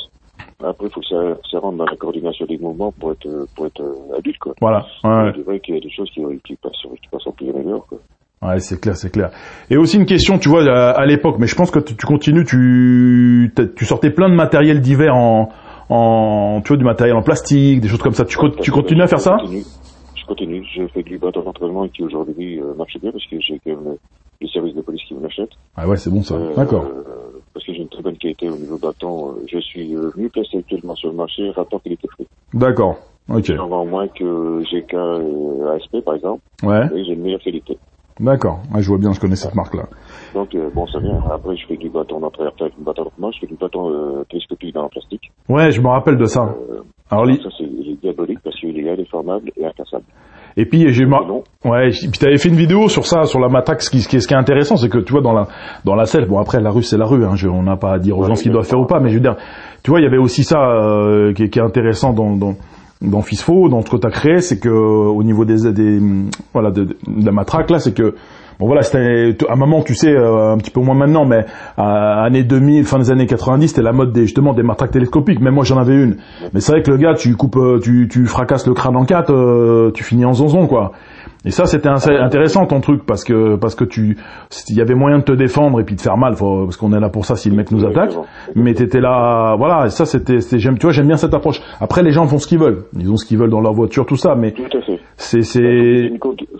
Après, 0.63 0.87
il 0.87 0.91
faut 0.91 1.01
que 1.01 1.05
ça, 1.05 1.37
ça 1.51 1.59
rentre 1.59 1.77
dans 1.77 1.85
la 1.85 1.95
coordination 1.95 2.45
des 2.47 2.57
mouvements 2.57 2.91
pour 2.91 3.11
être, 3.11 3.47
pour 3.55 3.67
être 3.67 3.79
euh, 3.81 4.17
adulte, 4.17 4.39
quoi. 4.39 4.53
Voilà. 4.59 4.85
Ouais. 5.03 5.31
C'est 5.35 5.43
vrai 5.43 5.59
qu'il 5.59 5.75
y 5.75 5.77
a 5.77 5.81
des 5.81 5.91
choses 5.91 6.09
qui, 6.09 6.21
qui 6.43 6.55
passent, 6.55 6.81
qui 6.81 7.07
passent 7.11 7.27
en 7.27 7.31
plus 7.31 7.53
meilleur, 7.53 7.85
quoi. 7.85 7.99
Ouais, 8.41 8.59
c'est 8.59 8.79
clair, 8.79 8.95
c'est 8.95 9.11
clair. 9.11 9.29
Et 9.69 9.77
aussi 9.77 9.97
une 9.97 10.05
question, 10.05 10.39
tu 10.39 10.49
vois, 10.49 10.63
à, 10.63 10.91
à 10.91 11.05
l'époque, 11.05 11.35
mais 11.39 11.47
je 11.47 11.55
pense 11.55 11.69
que 11.69 11.79
tu, 11.79 11.95
tu 11.95 12.05
continues, 12.05 12.43
tu, 12.43 13.51
tu 13.75 13.85
sortais 13.85 14.09
plein 14.09 14.29
de 14.29 14.35
matériel 14.35 14.81
divers 14.81 15.15
en, 15.15 15.49
en, 15.89 16.61
tu 16.61 16.69
vois, 16.69 16.77
du 16.77 16.83
matériel 16.85 17.15
en 17.15 17.21
plastique, 17.23 17.81
des 17.81 17.87
choses 17.87 18.01
comme 18.01 18.13
ça. 18.13 18.25
Tu, 18.25 18.37
tu 18.61 18.71
continues 18.71 19.03
à 19.03 19.07
faire 19.07 19.19
ça? 19.19 19.37
Je 19.39 19.43
continue. 19.45 19.63
Je 20.15 20.25
continue. 20.25 20.65
Je 20.75 20.87
fais 20.87 21.03
du 21.03 21.19
bâton 21.19 21.41
d'entraînement 21.43 21.87
qui 21.87 22.03
aujourd'hui 22.03 22.59
euh, 22.59 22.73
marche 22.75 22.97
bien 22.99 23.11
parce 23.11 23.25
que 23.27 23.39
j'ai 23.39 23.59
quand 23.63 23.71
même 23.71 23.97
le 24.41 24.47
service 24.47 24.75
de 24.75 24.81
police 24.81 25.01
qui 25.07 25.13
me 25.15 25.21
l'achète. 25.23 25.49
Ah 25.75 25.87
ouais, 25.87 25.97
c'est 25.97 26.09
bon 26.09 26.21
ça. 26.21 26.35
Euh, 26.35 26.53
D'accord. 26.55 26.85
Parce 27.53 27.65
que 27.65 27.73
j'ai 27.73 27.79
une 27.81 27.89
très 27.89 28.03
bonne 28.03 28.17
qualité 28.17 28.49
au 28.49 28.55
niveau 28.55 28.77
bâton. 28.77 29.29
Euh, 29.31 29.43
Je 29.47 29.59
suis 29.59 29.95
euh, 29.95 30.11
mieux 30.15 30.29
placé 30.29 30.57
actuellement 30.59 30.95
sur 30.95 31.09
le 31.09 31.15
marché, 31.15 31.49
rapport 31.51 31.81
qualité-prix. 31.81 32.27
D'accord. 32.53 32.97
Ok. 33.29 33.45
J'en 33.53 33.67
vends 33.67 33.85
moins 33.85 34.07
que 34.07 34.61
GK 34.63 34.93
et 34.93 35.75
ASP, 35.75 36.03
par 36.05 36.15
exemple, 36.15 36.41
Ouais. 36.63 36.85
et 36.95 37.03
j'ai 37.03 37.13
une 37.13 37.21
meilleure 37.21 37.41
qualité. 37.41 37.77
D'accord. 38.19 38.59
Ouais, 38.73 38.81
je 38.81 38.87
vois 38.87 38.97
bien, 38.97 39.11
je 39.11 39.19
connais 39.19 39.35
cette 39.35 39.53
marque-là. 39.53 39.83
Donc, 40.33 40.55
euh, 40.55 40.69
bon, 40.73 40.87
ça 40.87 40.99
vient. 40.99 41.19
Après, 41.31 41.55
je 41.55 41.67
fais 41.67 41.77
du 41.77 41.89
bâton 41.89 42.19
d'entraînement, 42.19 42.51
avec 42.59 42.75
du 42.75 42.83
bâton 42.83 43.03
d'entraînement, 43.03 43.31
je 43.31 43.39
fais 43.41 43.47
du 43.47 43.55
bâton 43.55 43.91
euh, 43.91 44.23
télescopique 44.29 44.73
dans 44.73 44.83
le 44.83 44.89
plastique. 44.89 45.31
Ouais, 45.49 45.71
je 45.71 45.81
me 45.81 45.87
rappelle 45.87 46.17
de 46.17 46.25
ça. 46.25 46.55
Euh, 46.71 46.81
Alors, 47.11 47.25
ça, 47.27 47.49
c'est 47.57 47.65
diabolique 48.01 48.39
parce 48.43 48.55
qu'il 48.59 48.77
est 48.79 48.89
indéformable 48.89 49.51
et 49.57 49.65
incassable. 49.65 50.05
Et 50.57 50.65
puis 50.65 50.91
j'ai 50.91 51.05
Non. 51.05 51.43
Ouais, 51.63 51.89
puis 51.91 52.19
t'avais 52.19 52.37
fait 52.37 52.49
une 52.49 52.55
vidéo 52.55 52.89
sur 52.89 53.05
ça, 53.05 53.23
sur 53.23 53.39
la 53.39 53.47
matraque. 53.47 53.81
Ce 53.81 53.89
qui, 53.89 54.01
ce 54.01 54.07
qui 54.09 54.15
est, 54.17 54.33
intéressant, 54.37 54.75
c'est 54.75 54.89
que 54.89 54.97
tu 54.97 55.13
vois 55.13 55.21
dans 55.21 55.33
la 55.33 55.47
dans 55.85 55.95
la 55.95 56.05
selle. 56.05 56.25
Bon 56.27 56.39
après 56.39 56.59
la 56.59 56.71
rue 56.71 56.83
c'est 56.83 56.97
la 56.97 57.05
rue. 57.05 57.23
Hein, 57.25 57.35
je- 57.35 57.47
on 57.47 57.63
n'a 57.63 57.77
pas 57.77 57.93
à 57.93 57.99
dire 57.99 58.17
aux 58.17 58.23
gens 58.23 58.35
ce 58.35 58.43
qu'ils 58.43 58.51
doivent 58.51 58.65
faire 58.67 58.79
ou 58.79 58.85
pas, 58.85 58.99
mais 58.99 59.09
je 59.09 59.13
veux 59.15 59.21
dire, 59.21 59.35
tu 59.83 59.91
vois, 59.91 59.99
il 59.99 60.03
y 60.03 60.07
avait 60.07 60.17
aussi 60.17 60.43
ça 60.43 60.59
euh, 60.59 61.31
qui, 61.33 61.43
est- 61.43 61.49
qui 61.49 61.59
est 61.59 61.63
intéressant 61.63 62.11
dans 62.13 62.35
dans 62.35 62.55
dans 63.01 63.21
FISFO, 63.21 63.69
dans 63.69 63.81
ce 63.81 63.89
que 63.91 63.97
t'as 63.97 64.09
créé, 64.09 64.41
c'est 64.41 64.59
que 64.59 64.69
au 64.69 65.21
niveau 65.23 65.45
des 65.45 65.71
des 65.71 65.99
voilà 66.53 66.71
de, 66.71 66.83
de 66.85 67.25
la 67.25 67.31
matraque 67.31 67.69
là, 67.69 67.77
c'est 67.79 67.93
que 67.93 68.15
Bon 68.59 68.65
voilà, 68.65 68.81
c'était 68.81 69.35
à 69.47 69.53
un 69.53 69.55
moment, 69.55 69.83
tu 69.83 69.93
sais, 69.93 70.09
euh, 70.11 70.51
un 70.53 70.57
petit 70.57 70.71
peu 70.71 70.79
moins 70.79 70.95
maintenant, 70.95 71.25
mais 71.25 71.45
à 71.77 72.23
années 72.23 72.43
2000, 72.43 72.85
fin 72.85 72.97
des 72.97 73.11
années 73.11 73.27
90, 73.27 73.67
c'était 73.67 73.81
la 73.83 73.91
mode 73.91 74.11
des 74.11 74.21
justement 74.23 74.53
des 74.53 74.63
matraques 74.63 74.91
télescopiques. 74.91 75.39
Même 75.39 75.53
moi, 75.53 75.63
j'en 75.63 75.77
avais 75.77 75.95
une. 75.95 76.17
Mais 76.53 76.59
c'est 76.59 76.71
vrai 76.71 76.81
que 76.81 76.89
le 76.89 76.97
gars, 76.97 77.13
tu 77.13 77.35
coupes, 77.35 77.57
euh, 77.57 77.79
tu, 77.79 78.07
tu 78.11 78.25
fracasses 78.25 78.65
le 78.67 78.73
crâne 78.73 78.95
en 78.95 79.05
quatre, 79.05 79.31
euh, 79.33 79.91
tu 79.93 80.03
finis 80.03 80.25
en 80.25 80.33
zonzon, 80.33 80.65
quoi. 80.67 80.93
Et 81.45 81.51
ça, 81.51 81.65
c'était 81.65 81.87
intéressant 81.87 82.65
ton 82.65 82.81
truc 82.81 83.05
parce 83.05 83.23
que 83.23 83.55
parce 83.55 83.75
que 83.75 83.85
tu, 83.85 84.17
il 84.69 84.75
y 84.75 84.81
avait 84.81 84.95
moyen 84.95 85.19
de 85.19 85.23
te 85.23 85.31
défendre 85.31 85.79
et 85.79 85.83
puis 85.83 85.95
de 85.95 86.01
faire 86.01 86.17
mal, 86.17 86.35
faut- 86.35 86.65
parce 86.65 86.75
qu'on 86.77 86.91
est 86.93 86.99
là 86.99 87.09
pour 87.09 87.25
ça 87.25 87.35
si 87.35 87.49
le 87.49 87.55
mec 87.55 87.71
nous 87.71 87.85
attaque. 87.85 88.11
Mais 88.55 88.73
t'étais 88.73 88.99
là, 88.99 89.55
voilà. 89.55 89.85
Et 89.85 89.89
ça, 89.89 90.05
c'était, 90.05 90.41
c'était, 90.41 90.59
j'aime, 90.59 90.77
tu 90.77 90.87
vois, 90.87 90.91
j'aime 90.93 91.07
bien 91.07 91.15
cette 91.15 91.33
approche. 91.35 91.61
Après, 91.79 92.01
les 92.03 92.11
gens 92.11 92.25
font 92.27 92.39
ce 92.39 92.47
qu'ils 92.47 92.59
veulent. 92.59 92.85
Ils 92.99 93.09
ont 93.11 93.15
ce 93.17 93.25
qu'ils 93.25 93.37
veulent 93.37 93.51
dans 93.51 93.61
leur 93.61 93.73
voiture, 93.73 94.05
tout 94.05 94.17
ça. 94.17 94.35
Mais 94.35 94.51
Tout 94.51 94.77
à 94.77 94.81
fait. 94.81 94.99
c'est, 95.15 95.43
c'est, 95.43 96.11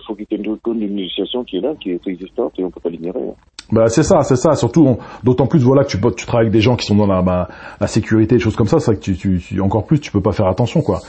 faut 0.06 0.14
qu'il 0.14 0.26
ait 0.66 0.86
une 0.86 0.98
initiation 0.98 1.44
qui 1.44 1.56
est 1.56 1.60
là, 1.60 1.72
qui 1.80 1.90
est 1.90 2.06
existante 2.06 2.52
et 2.58 2.64
on 2.64 2.70
peut 2.70 2.80
pas 2.80 2.88
l'ignorer. 2.90 3.20
hein. 3.20 3.34
Bah 3.70 3.88
c'est 3.88 4.02
ça, 4.02 4.22
c'est 4.22 4.36
ça. 4.36 4.54
Surtout, 4.54 4.96
d'autant 5.24 5.46
plus 5.46 5.58
voilà 5.62 5.84
que 5.84 5.88
tu, 5.90 5.98
tu 6.16 6.24
travailles 6.26 6.46
avec 6.46 6.52
des 6.52 6.60
gens 6.62 6.74
qui 6.74 6.86
sont 6.86 6.96
dans 6.96 7.06
la, 7.06 7.20
bah, 7.20 7.48
la 7.80 7.86
sécurité, 7.86 8.36
des 8.36 8.40
choses 8.40 8.56
comme 8.56 8.66
ça. 8.66 8.78
C'est 8.78 8.92
vrai 8.92 8.96
que 8.96 9.04
tu, 9.04 9.14
tu, 9.14 9.38
tu- 9.46 9.60
encore 9.60 9.84
plus, 9.84 10.00
tu 10.00 10.10
peux 10.10 10.22
pas 10.22 10.32
faire 10.32 10.46
attention, 10.46 10.80
quoi. 10.80 11.00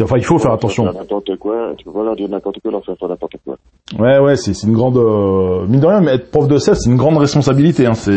Enfin, 0.00 0.16
il 0.16 0.24
faut 0.24 0.38
faire 0.38 0.52
attention. 0.52 0.84
N'importe 0.84 1.36
quoi, 1.38 1.72
tu 1.76 1.84
peux 1.84 1.90
pas 1.92 2.04
leur 2.04 2.14
dire 2.14 2.28
n'importe 2.28 2.60
quoi, 2.60 2.70
leur 2.70 2.84
faire 2.84 2.94
n'importe 3.08 3.34
quoi. 3.44 3.56
Ouais, 3.98 4.20
ouais, 4.20 4.36
c'est 4.36 4.52
une 4.64 4.74
grande 4.74 4.96
euh, 4.96 5.66
mine 5.66 5.80
de 5.80 5.86
rien, 5.86 6.00
mais 6.00 6.12
être 6.14 6.30
prof 6.30 6.46
de 6.46 6.56
CES, 6.58 6.78
c'est 6.84 6.90
une 6.90 6.96
grande 6.96 7.16
responsabilité. 7.16 7.84
Hein. 7.86 7.94
C'est 7.94 8.12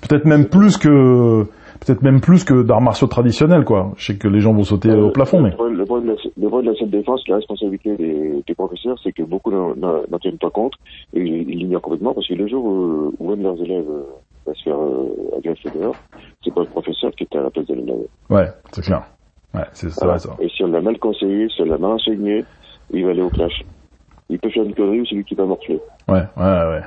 peut-être 0.00 0.24
même 0.24 0.46
plus 0.48 0.76
que 0.76 1.44
peut-être 1.84 2.02
même 2.02 2.20
plus 2.20 2.44
que 2.44 2.62
d'arts 2.62 2.80
martiaux 2.80 3.06
traditionnels, 3.06 3.64
quoi. 3.64 3.92
Je 3.96 4.06
sais 4.12 4.18
que 4.18 4.28
les 4.28 4.40
gens 4.40 4.52
vont 4.52 4.62
sauter 4.64 4.90
au 4.92 5.10
plafond, 5.10 5.40
mais 5.40 5.50
Le 5.50 5.56
problème, 5.56 5.76
le 5.78 5.84
problème 5.86 6.08
de 6.08 6.12
la, 6.14 6.30
le 6.36 6.48
problème 6.48 6.66
de 6.66 6.72
la 6.72 6.78
self-défense, 6.78 7.28
la 7.28 7.36
responsabilité 7.36 7.96
des, 7.96 8.42
des 8.46 8.54
professeurs, 8.54 8.98
c'est 9.02 9.12
que 9.12 9.22
beaucoup 9.22 9.50
n'en 9.50 9.74
n'en- 9.76 10.02
n'en 10.10 10.18
tiennent 10.18 10.38
pas 10.38 10.50
compte 10.50 10.74
et 11.14 11.20
ils 11.20 11.58
l'ignorent 11.58 11.82
complètement 11.82 12.14
parce 12.14 12.26
que 12.28 12.34
le 12.34 12.46
jour 12.48 12.64
où, 12.64 13.14
où 13.18 13.32
un 13.32 13.36
de 13.36 13.42
leurs 13.42 13.60
élèves 13.62 13.88
euh, 13.88 14.04
va 14.46 14.54
se 14.54 14.62
faire 14.62 14.78
euh, 14.78 15.36
agresser 15.38 15.70
dehors, 15.70 15.96
c'est 16.44 16.52
pas 16.54 16.60
le 16.62 16.66
professeur 16.68 17.10
qui 17.12 17.24
est 17.24 17.36
à 17.36 17.42
la 17.42 17.50
place 17.50 17.66
de 17.66 17.74
l'élève. 17.74 18.06
ouais, 18.30 18.48
c'est 18.72 18.82
clair. 18.82 19.02
Ouais, 19.54 19.64
c'est 19.72 19.88
vrai 20.04 20.18
ça. 20.18 20.36
Et 20.40 20.48
si 20.48 20.64
on 20.64 20.68
l'a 20.68 20.80
mal 20.80 20.98
conseillé, 20.98 21.48
si 21.50 21.60
on 21.62 21.66
l'a 21.66 21.76
mal 21.78 21.92
enseigné, 21.92 22.46
il 22.90 23.04
va 23.04 23.10
aller 23.10 23.20
au 23.22 23.30
clash. 23.30 23.62
Il 24.30 24.38
peut 24.38 24.48
faire 24.50 24.64
une 24.64 24.74
connerie 24.74 25.00
ou 25.02 25.06
c'est 25.06 25.14
lui 25.14 25.24
qui 25.24 25.34
va 25.34 25.44
morfler. 25.44 25.78
Ouais, 26.08 26.22
ouais, 26.36 26.42
ouais. 26.42 26.80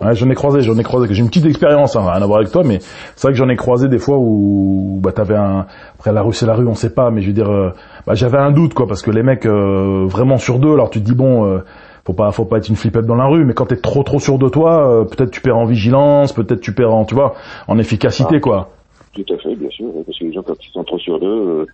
Ouais, 0.00 0.14
j'en 0.14 0.28
ai 0.28 0.34
croisé, 0.34 0.60
j'en 0.60 0.76
ai 0.76 0.82
croisé. 0.82 1.12
J'ai 1.14 1.22
une 1.22 1.28
petite 1.28 1.46
expérience, 1.46 1.96
hein, 1.96 2.02
rien 2.02 2.20
à 2.22 2.26
voir 2.26 2.40
avec 2.40 2.52
toi, 2.52 2.62
mais 2.64 2.78
c'est 2.80 3.22
vrai 3.28 3.32
que 3.32 3.38
j'en 3.38 3.48
ai 3.48 3.56
croisé 3.56 3.88
des 3.88 3.98
fois 3.98 4.18
où 4.18 4.98
bah 5.02 5.12
t'avais 5.12 5.36
un. 5.36 5.66
Après 5.98 6.12
la 6.12 6.22
rue 6.22 6.34
c'est 6.34 6.44
la 6.46 6.54
rue, 6.54 6.66
on 6.66 6.74
sait 6.74 6.92
pas, 6.92 7.10
mais 7.10 7.22
je 7.22 7.28
veux 7.28 7.32
dire, 7.32 7.50
euh, 7.50 7.70
bah, 8.06 8.14
j'avais 8.14 8.36
un 8.38 8.50
doute 8.50 8.74
quoi, 8.74 8.86
parce 8.86 9.00
que 9.02 9.10
les 9.10 9.22
mecs 9.22 9.46
euh, 9.46 10.04
vraiment 10.06 10.36
sur 10.36 10.58
deux, 10.58 10.72
alors 10.74 10.90
tu 10.90 11.00
te 11.00 11.04
dis 11.06 11.14
bon, 11.14 11.46
euh, 11.46 11.60
faut 12.04 12.12
pas, 12.12 12.30
faut 12.30 12.44
pas 12.44 12.58
être 12.58 12.68
une 12.68 12.76
flippette 12.76 13.06
dans 13.06 13.14
la 13.14 13.26
rue, 13.26 13.44
mais 13.46 13.54
quand 13.54 13.66
t'es 13.66 13.76
trop 13.78 14.02
trop 14.02 14.18
sûr 14.20 14.38
de 14.38 14.48
toi, 14.50 14.86
euh, 15.00 15.04
peut-être 15.04 15.30
tu 15.30 15.40
perds 15.40 15.56
en 15.56 15.64
vigilance, 15.64 16.32
peut-être 16.34 16.60
tu 16.60 16.72
perds 16.74 16.92
en, 16.94 17.04
tu 17.06 17.14
vois, 17.14 17.34
en 17.66 17.78
efficacité 17.78 18.36
Ah. 18.36 18.40
quoi. 18.40 18.70
Tout 19.14 19.24
à 19.32 19.38
fait, 19.38 19.54
bien 19.56 19.70
sûr, 19.70 19.86
parce 20.04 20.18
que 20.18 20.24
les 20.26 20.32
gens, 20.34 20.42
quand 20.42 20.54
ils 20.62 20.70
sont 20.72 20.84
trop 20.84 20.98
sur 20.98 21.18
d'eux, 21.18 21.26
euh, 21.26 21.66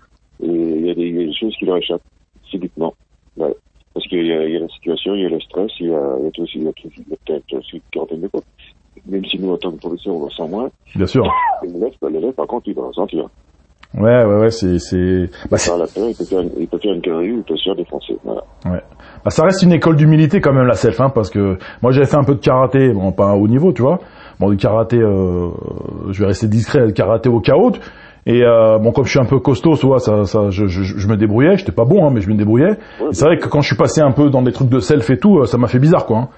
et 0.45 0.47
il 0.47 0.87
y, 0.87 0.91
a 0.91 0.95
des- 0.95 1.03
il 1.09 1.17
y 1.21 1.23
a 1.25 1.27
des 1.27 1.35
choses 1.35 1.55
qui 1.59 1.65
leur 1.67 1.77
échappent, 1.77 2.01
subitement. 2.45 2.95
Ouais. 3.37 3.53
Parce 3.95 4.07
qu'il 4.07 4.25
y, 4.25 4.29
y 4.29 4.57
a 4.57 4.61
la 4.61 4.69
situation, 4.69 5.15
il 5.15 5.23
y 5.23 5.27
a 5.27 5.29
le 5.29 5.41
stress, 5.41 5.71
il 5.81 5.89
y 5.89 5.95
a, 5.95 6.01
il 6.21 6.25
y 6.25 6.29
a 6.29 6.31
tout 6.31 6.43
aussi, 6.43 6.59
il 6.59 6.65
y 6.65 6.69
a, 6.69 6.73
tout, 6.73 7.57
aussi 7.57 7.77
une 7.77 7.81
quarantaine 7.91 8.21
de 8.21 8.29
fois. 8.29 8.41
Même 9.07 9.25
si 9.25 9.39
nous, 9.39 9.53
en 9.53 9.57
tant 9.59 9.71
que 9.73 9.79
professeur, 9.79 10.15
on 10.15 10.21
ressent 10.21 10.49
moins, 10.49 10.71
Bien 10.95 11.07
sûr. 11.07 11.25
l'élève, 11.63 11.93
l'élève, 12.11 12.33
par 12.33 12.47
contre, 12.47 12.69
il 12.69 12.75
va 12.75 12.87
ressentir. 12.87 13.29
Ouais, 13.95 14.25
ouais, 14.25 14.37
ouais, 14.41 14.51
c'est, 14.51 14.79
c'est, 14.79 15.29
bah, 15.51 15.59
c'est- 15.59 15.69
Par 15.71 15.79
la 15.79 15.87
peur, 15.87 16.09
il 16.09 16.15
peut 16.15 16.25
faire, 16.25 16.41
une- 16.41 16.53
il 16.59 16.67
peut 16.67 16.79
faire 16.79 16.95
une 16.95 17.03
carrure, 17.03 17.37
il 17.39 17.43
peut 17.43 17.57
se 17.57 17.65
faire 17.65 17.75
défoncer. 17.77 18.17
Voilà. 18.25 18.43
ouais. 18.65 18.83
Bah, 19.23 19.31
ça 19.31 19.45
reste 19.45 19.63
une 19.63 19.73
école 19.73 19.97
d'humilité 19.97 20.41
quand 20.41 20.53
même 20.55 20.67
la 20.67 20.75
self, 20.75 20.99
hein, 21.01 21.11
parce 21.11 21.29
que 21.31 21.59
moi 21.83 21.93
j'avais 21.93 22.07
fait 22.07 22.17
un 22.17 22.25
peu 22.25 22.35
de 22.35 22.41
karaté, 22.41 22.93
bon 22.93 23.13
pas 23.13 23.31
à 23.31 23.35
haut 23.35 23.47
niveau, 23.47 23.73
tu 23.73 23.83
vois. 23.83 24.01
Bon 24.41 24.49
du 24.51 24.57
karaté, 24.57 24.97
euh, 24.99 25.49
je 26.11 26.21
vais 26.21 26.27
rester 26.27 26.49
discret, 26.49 26.81
le 26.87 26.93
karaté 26.93 27.29
au 27.29 27.41
chaos. 27.41 27.73
Et 28.25 28.43
euh, 28.45 28.79
bon 28.79 28.93
comme 28.93 29.05
je 29.05 29.11
suis 29.11 29.19
un 29.19 29.25
peu 29.25 29.41
costaud, 29.41 29.77
tu 29.77 29.87
vois, 29.87 29.99
ça, 29.99 30.25
ça, 30.27 30.51
je, 30.51 30.67
je, 30.67 30.83
je 30.85 31.09
me 31.09 31.17
débrouillais. 31.17 31.57
J'étais 31.57 31.73
pas 31.73 31.85
bon, 31.85 32.07
hein, 32.07 32.11
mais 32.15 32.21
je 32.21 32.29
me 32.31 32.35
débrouillais. 32.37 32.71
Ouais, 33.01 33.09
c'est 33.13 33.25
vrai 33.25 33.39
que 33.39 33.49
quand 33.49 33.61
je 33.63 33.67
suis 33.67 33.77
passé 33.77 34.01
un 34.01 34.13
peu 34.13 34.31
dans 34.31 34.43
des 34.43 34.53
trucs 34.53 34.69
de 34.69 34.79
self 34.81 35.11
et 35.11 35.19
tout, 35.19 35.39
euh, 35.41 35.47
ça 35.47 35.59
m'a 35.59 35.67
fait 35.67 35.81
bizarre, 35.81 36.07
quoi. 36.07 36.19
hein. 36.19 36.29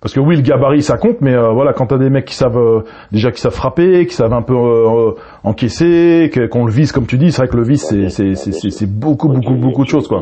Parce 0.00 0.12
que 0.12 0.20
oui, 0.20 0.36
le 0.36 0.42
gabarit 0.42 0.82
ça 0.82 0.98
compte, 0.98 1.22
mais 1.22 1.32
euh, 1.34 1.50
voilà, 1.52 1.72
quand 1.72 1.86
t'as 1.86 1.96
des 1.96 2.10
mecs 2.10 2.26
qui 2.26 2.34
savent 2.34 2.58
euh, 2.58 2.80
déjà 3.10 3.30
qui 3.32 3.40
savent 3.40 3.54
frapper, 3.54 4.06
qui 4.06 4.14
savent 4.14 4.34
un 4.34 4.42
peu 4.42 4.54
euh, 4.54 5.12
encaisser, 5.44 6.30
qu'on 6.50 6.66
le 6.66 6.72
vise 6.72 6.92
comme 6.92 7.06
tu 7.06 7.16
dis, 7.16 7.32
c'est 7.32 7.38
vrai 7.42 7.48
que 7.48 7.56
le 7.56 7.62
vice 7.62 7.86
c'est 7.88 8.10
c'est 8.10 8.34
c'est 8.34 8.52
c'est- 8.70 8.86
beaucoup 8.86 9.28
beaucoup 9.28 9.54
beaucoup 9.54 9.84
de 9.84 9.88
choses 9.88 10.06
quoi. 10.08 10.20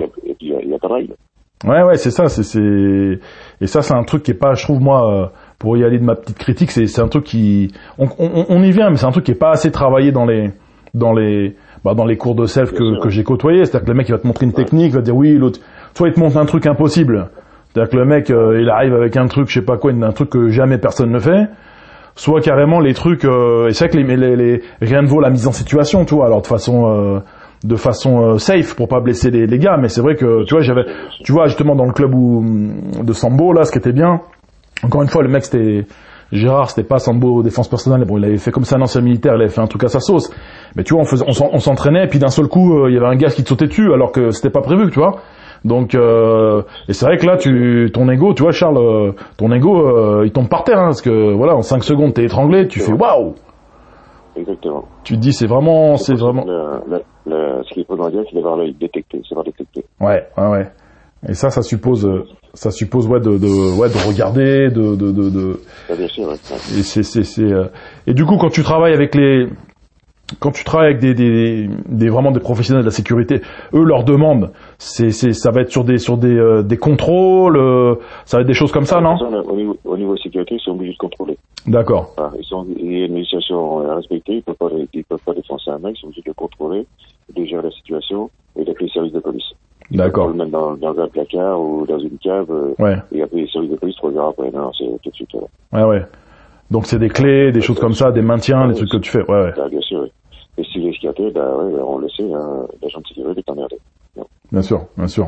Ouais 1.65 1.83
ouais, 1.83 1.97
c'est 1.97 2.11
ça, 2.13 2.29
c'est 2.29 2.43
c'est 2.45 3.19
et 3.61 3.67
ça 3.67 3.83
c'est 3.83 3.95
un 3.95 4.05
truc 4.05 4.23
qui 4.23 4.33
est 4.33 4.35
pas, 4.35 4.55
je 4.55 4.63
trouve 4.63 4.81
moi, 4.81 5.13
euh, 5.13 5.27
pour 5.59 5.77
y 5.77 5.85
aller 5.85 5.99
de 5.99 6.05
ma 6.05 6.15
petite 6.17 6.39
critique, 6.39 6.71
c'est 6.71 6.87
c'est 6.87 7.01
un 7.01 7.09
truc 7.09 7.25
qui 7.25 7.73
on, 7.99 8.07
on, 8.19 8.47
on 8.49 8.63
y 8.63 8.71
vient, 8.73 8.91
mais 8.91 8.97
c'est 8.97 9.07
un 9.07 9.13
truc 9.13 9.25
qui 9.25 9.33
est 9.33 9.37
pas 9.37 9.51
assez 9.51 9.71
travaillé 9.73 10.13
dans 10.13 10.27
les 10.27 10.51
dans 10.95 11.13
les 11.13 11.55
bah, 11.85 11.95
dans 11.95 12.05
les 12.05 12.17
cours 12.17 12.35
de 12.35 12.47
self 12.47 12.73
que, 12.73 13.01
que 13.03 13.09
j'ai 13.09 13.25
côtoyé. 13.25 13.65
C'est-à-dire 13.65 13.87
que 13.87 13.91
le 13.91 13.97
mec 13.97 14.09
il 14.09 14.13
va 14.13 14.19
te 14.19 14.27
montrer 14.27 14.47
une 14.47 14.53
technique, 14.53 14.89
il 14.89 14.95
va 14.95 15.01
te 15.01 15.05
dire 15.07 15.17
oui, 15.17 15.37
l'autre, 15.37 15.61
soit 15.95 16.09
il 16.09 16.15
te 16.15 16.21
montre 16.21 16.37
un 16.37 16.45
truc 16.47 16.67
impossible. 16.67 17.29
C'est-à-dire 17.73 17.91
que 17.91 17.97
le 17.97 18.05
mec 18.05 18.31
euh, 18.31 18.61
il 18.61 18.69
arrive 18.69 18.95
avec 18.95 19.17
un 19.17 19.27
truc, 19.27 19.49
je 19.49 19.55
sais 19.61 19.65
pas 19.65 19.79
quoi, 19.79 19.93
un 19.93 20.13
truc 20.13 20.31
que 20.31 20.49
jamais 20.49 20.79
personne 20.79 21.11
ne 21.11 21.19
fait. 21.19 21.49
Soit 22.15 22.43
carrément 22.43 22.79
les 22.79 22.93
trucs, 22.93 23.25
euh, 23.25 23.69
et 23.69 23.73
c'est 23.73 23.87
vrai 23.89 24.03
que 24.03 24.07
les, 24.07 24.17
les, 24.17 24.37
les- 24.37 24.63
rien 24.83 25.01
ne 25.01 25.07
vaut 25.07 25.21
la 25.21 25.31
mise 25.31 25.49
en 25.49 25.53
situation, 25.53 26.05
tu 26.05 26.15
vois. 26.15 26.27
Alors 26.27 26.43
de 26.43 26.47
façon 26.47 26.87
euh, 26.87 27.21
de 27.65 27.77
façon 27.77 28.23
euh, 28.35 28.39
safe 28.39 28.75
pour 28.77 28.87
pas 28.89 29.01
blesser 29.01 29.31
les, 29.31 29.47
les 29.47 29.59
gars, 29.59 29.79
mais 29.81 29.89
c'est 29.89 30.03
vrai 30.03 30.15
que 30.17 30.45
tu 30.45 30.53
vois 30.53 30.61
j'avais, 30.63 30.85
tu 31.25 31.33
vois 31.33 31.47
justement 31.47 31.75
dans 31.75 31.87
le 31.87 31.93
club 31.93 32.15
où, 32.15 32.45
de 33.03 33.13
Sambo 33.15 33.55
là, 33.55 33.65
ce 33.65 33.73
qui 33.73 33.79
était 33.79 33.93
bien. 33.93 34.21
Encore 34.83 35.01
une 35.03 35.09
fois, 35.09 35.23
le 35.23 35.29
mec 35.31 35.45
c'était 35.45 35.87
Gérard, 36.33 36.71
c'était 36.71 36.87
pas 36.87 36.99
Sambo 36.99 37.43
défense 37.43 37.69
personnelle. 37.69 38.05
Bon, 38.07 38.17
il 38.19 38.25
avait 38.25 38.39
fait 38.39 38.51
comme 38.51 38.65
ça 38.65 38.77
un 38.77 38.81
ancien 38.83 39.01
militaire, 39.03 39.35
il 39.37 39.43
avait 39.43 39.51
fait 39.51 39.61
un 39.61 39.67
truc 39.67 39.85
à 39.85 39.89
sa 39.89 40.01
sauce. 40.01 40.31
Mais 40.77 40.83
tu 40.83 40.95
vois, 40.95 41.03
on, 41.03 41.07
faisait, 41.07 41.25
on 41.29 41.33
s'en- 41.33 41.51
on 41.53 41.59
s'entraînait, 41.59 42.05
et 42.05 42.09
puis 42.09 42.19
d'un 42.19 42.29
seul 42.31 42.49
coup, 42.49 42.79
euh, 42.79 42.91
il 42.91 42.95
y 42.95 42.97
avait 42.97 43.07
un 43.07 43.17
gars 43.17 43.29
qui 43.29 43.43
te 43.45 43.49
sautait 43.49 43.67
dessus, 43.67 43.93
alors 43.93 44.11
que 44.13 44.31
c'était 44.31 44.51
pas 44.51 44.63
prévu, 44.63 44.91
tu 44.91 44.99
vois. 44.99 45.17
Donc, 45.65 45.95
euh, 45.95 46.63
et 46.89 46.93
c'est 46.93 47.05
vrai 47.07 47.19
que 47.19 47.27
là, 47.27 47.37
tu, 47.37 47.91
ton 47.95 48.09
ego, 48.11 48.35
tu 48.35 48.43
vois, 48.43 48.51
Charles, 48.53 48.79
euh, 48.79 49.13
ton 49.37 49.53
ego, 49.53 49.87
euh, 49.87 50.23
il 50.25 50.33
tombe 50.33 50.49
par 50.49 50.65
terre, 50.65 50.79
hein, 50.79 50.87
parce 50.87 51.03
que 51.03 51.33
voilà, 51.35 51.55
en 51.55 51.63
5 51.63 51.85
secondes, 51.85 52.15
t'es 52.15 52.25
étranglé, 52.25 52.67
tu 52.67 52.81
fais 52.81 52.93
waouh. 52.93 53.35
Exactement. 54.35 54.85
Tu 55.05 55.15
te 55.15 55.19
dis, 55.19 55.33
c'est 55.33 55.47
vraiment, 55.47 55.97
c'est 55.97 56.15
vraiment. 56.15 56.45
La, 56.47 56.81
la, 56.89 56.99
la, 57.27 57.63
ce 57.63 57.75
qui 57.75 57.81
est 57.81 57.85
primordial, 57.85 58.25
c'est 58.31 58.35
d'avoir 58.35 58.57
l'œil 58.57 58.75
détecté, 58.81 59.21
savoir 59.29 59.45
détecter. 59.45 59.85
Ouais, 60.01 60.27
ouais, 60.39 60.49
ouais. 60.49 60.67
Et 61.29 61.35
ça, 61.35 61.51
ça 61.51 61.63
suppose, 61.63 62.05
euh, 62.05 62.25
ça 62.53 62.71
suppose 62.71 63.07
ouais 63.07 63.21
de, 63.21 63.39
de, 63.39 63.79
ouais 63.79 63.89
de 63.89 64.09
regarder, 64.09 64.71
de, 64.71 64.97
de, 64.97 65.13
de, 65.13 65.31
de 65.31 65.61
bien 65.97 66.09
sûr, 66.09 66.29
ouais. 66.29 66.35
Et 66.35 66.83
c'est, 66.83 67.05
c'est, 67.05 67.23
c'est, 67.23 67.43
euh, 67.45 67.67
et 68.07 68.15
du 68.15 68.25
coup, 68.25 68.37
quand 68.39 68.51
tu 68.51 68.63
travailles 68.65 68.93
avec 68.95 69.15
les, 69.15 69.47
quand 70.41 70.51
tu 70.51 70.65
travailles 70.65 70.91
avec 70.91 71.01
des, 71.01 71.15
des, 71.15 71.69
des 71.87 72.09
vraiment 72.09 72.33
des 72.33 72.41
professionnels 72.41 72.83
de 72.83 72.89
la 72.89 72.93
sécurité, 72.93 73.41
eux 73.73 73.85
leur 73.85 74.03
demandent, 74.05 74.51
c'est, 74.79 75.11
c'est, 75.11 75.33
ça 75.33 75.53
va 75.53 75.61
être 75.61 75.71
sur 75.71 75.85
des, 75.85 75.99
sur 75.99 76.17
des, 76.17 76.35
euh, 76.35 76.63
des 76.63 76.77
contrôles, 76.77 77.57
euh, 77.57 77.95
ça 78.25 78.39
va 78.39 78.41
être 78.41 78.49
des 78.49 78.55
choses 78.55 78.73
comme 78.73 78.87
ça, 78.87 79.01
non? 79.01 79.15
Au 79.15 79.57
niveau, 79.57 79.77
au 79.85 79.97
niveau 79.97 80.17
sécurité, 80.17 80.57
ils 80.57 80.61
sont 80.61 80.73
obligés 80.73 80.95
de 80.95 80.99
contrôler. 80.99 81.39
D'accord. 81.67 82.15
Voilà, 82.17 82.33
ils 82.39 82.45
sont, 82.45 82.67
il 82.77 82.99
y 82.99 83.03
a 83.03 83.07
une 83.07 83.15
législation 83.15 83.89
à 83.89 83.95
respecter, 83.95 84.37
ils 84.37 84.43
peuvent 84.43 84.57
pas, 84.57 84.71
ils 84.93 85.05
peuvent 85.05 85.23
pas 85.25 85.35
défoncer 85.35 85.71
un 85.71 85.79
mec, 85.79 85.95
ils 85.97 86.01
sont 86.01 86.07
obligés 86.07 86.23
de 86.23 86.31
le 86.31 86.35
contrôler, 86.35 86.87
de 87.33 87.45
gérer 87.45 87.63
la 87.63 87.71
situation 87.71 88.31
et 88.57 88.65
d'appeler 88.65 88.87
les 88.87 88.93
services 88.93 89.13
de 89.13 89.21
police. 89.21 89.53
D'accord. 89.99 90.29
le 90.29 90.35
mettre 90.35 90.51
dans, 90.51 90.75
dans 90.75 90.99
un 90.99 91.09
placard 91.09 91.61
ou 91.61 91.87
dans 91.87 91.99
une 91.99 92.19
cave, 92.19 92.51
euh, 92.51 92.75
Ouais, 92.79 92.97
et 93.13 93.23
appeler 93.23 93.43
les 93.43 93.49
services 93.49 93.71
de 93.71 93.77
police 93.77 93.97
heures 94.05 94.29
après. 94.29 94.51
Non, 94.51 94.71
c'est 94.79 94.85
tout 95.03 95.11
de 95.11 95.15
suite, 95.15 95.29
ouais, 95.73 95.83
ouais. 95.85 96.03
Donc 96.71 96.87
c'est 96.87 96.99
des 96.99 97.09
clés, 97.11 97.53
des 97.53 97.61
choses 97.61 97.79
comme 97.79 97.93
ça, 97.95 98.11
des 98.13 98.23
maintiens, 98.23 98.67
des 98.69 98.75
trucs 98.75 98.91
que 98.91 98.97
tu 98.99 99.11
fais. 99.11 99.23
Ouais, 99.31 99.43
ouais. 99.43 99.53
Bah, 99.57 99.69
bien 99.69 99.81
sûr, 99.83 100.01
oui. 100.03 100.13
Et 100.59 100.65
si 100.65 100.79
les 100.79 100.93
squattés, 100.95 101.31
bah, 101.31 101.57
ouais, 101.57 101.81
on 101.87 101.99
le 101.99 102.09
sait, 102.11 102.31
hein, 102.33 102.67
l'agent 102.83 103.01
de 103.01 103.07
sécurité 103.07 103.41
est 103.47 103.51
emmerdé. 103.51 103.77
Bien 104.51 104.63
sûr, 104.63 104.85
bien 104.97 105.09
sûr. 105.09 105.27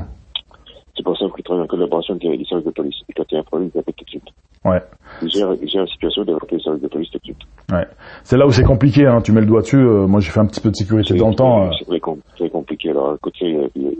C'est 0.96 1.02
pour 1.02 1.16
ça 1.18 1.24
qu'il 1.34 1.42
travaille 1.44 1.64
en 1.64 1.66
collaboration 1.66 2.14
avec 2.14 2.38
les 2.38 2.44
services 2.44 2.66
de 2.66 2.70
police. 2.70 2.94
Et 3.08 3.12
quand 3.14 3.24
il 3.30 3.34
y 3.34 3.36
a 3.36 3.40
un 3.40 3.44
problème, 3.44 3.70
il 3.74 3.78
appelle 3.80 3.94
tout 3.94 4.04
de 4.04 4.10
suite. 4.10 4.22
Ouais. 4.64 4.80
Il 5.22 5.28
gère, 5.28 5.52
il 5.60 5.68
gère 5.68 5.80
la 5.82 5.86
situation 5.88 6.24
d'appeler 6.24 6.56
les 6.58 6.62
services 6.62 6.82
de 6.82 6.88
police 6.88 7.10
tout 7.10 7.18
de 7.18 7.24
suite. 7.24 7.38
Ouais. 7.72 7.86
C'est 8.22 8.36
là 8.36 8.46
où 8.46 8.52
c'est 8.52 8.62
compliqué, 8.62 9.06
hein. 9.06 9.20
Tu 9.20 9.32
mets 9.32 9.40
le 9.40 9.46
doigt 9.46 9.62
dessus. 9.62 9.76
euh, 9.76 10.06
moi, 10.06 10.20
j'ai 10.20 10.30
fait 10.30 10.40
un 10.40 10.46
petit 10.46 10.60
peu 10.60 10.70
de 10.70 10.76
sécurité 10.76 11.14
dans 11.14 11.30
le 11.30 11.34
temps. 11.34 11.64
euh. 11.64 11.70
C'est 11.78 11.84
très, 11.86 12.00
com- 12.00 12.20
très 12.36 12.48
compliqué. 12.48 12.90
Alors, 12.90 13.14
écoute, 13.16 13.34
il 13.40 13.48
y 13.50 13.56
a- 13.56 13.68
il 13.74 13.82
y 13.82 13.86
a- 13.88 13.90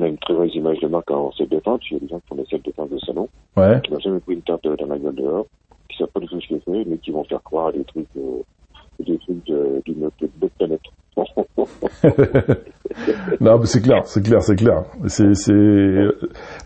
on 0.00 0.04
a 0.04 0.08
une 0.08 0.18
très 0.18 0.32
mauvaise 0.34 0.54
image 0.54 0.78
de 0.80 0.88
marque 0.88 1.10
en 1.10 1.30
self-défense. 1.32 1.80
Il 1.90 1.94
y 1.94 1.96
a 1.96 2.00
des 2.00 2.08
gens 2.08 2.18
qui 2.20 2.26
font 2.28 2.34
des 2.36 2.44
self-défense 2.46 2.90
de 2.90 2.98
salon, 3.00 3.28
Ouais. 3.56 3.80
qui 3.84 3.92
n'ont 3.92 3.98
jamais 4.00 4.20
pris 4.20 4.34
une 4.34 4.42
tarte 4.42 4.64
dans 4.64 4.86
la 4.86 4.98
gueule 4.98 5.14
dehors, 5.14 5.46
qui 5.88 5.96
savent 5.98 6.08
pas 6.08 6.20
du 6.20 6.26
tout 6.28 6.40
ce 6.40 6.46
qu'ils 6.48 6.60
font, 6.60 6.82
mais 6.86 6.96
qui 6.98 7.10
vont 7.10 7.24
faire 7.24 7.42
croire 7.42 7.68
à 7.68 7.72
des 7.72 7.84
trucs, 7.84 8.06
euh, 8.16 8.42
des 9.00 9.18
trucs 9.18 9.44
de- 9.46 9.82
d'une 9.84 10.04
autre 10.06 10.16
planètes. 10.58 10.80
Non, 13.40 13.58
mais 13.58 13.66
c'est 13.66 13.80
clair, 13.82 14.02
c'est 14.06 14.22
clair, 14.24 14.42
c'est 14.42 14.56
clair. 14.56 14.84
C'est, 15.06 15.34
c'est, 15.34 15.52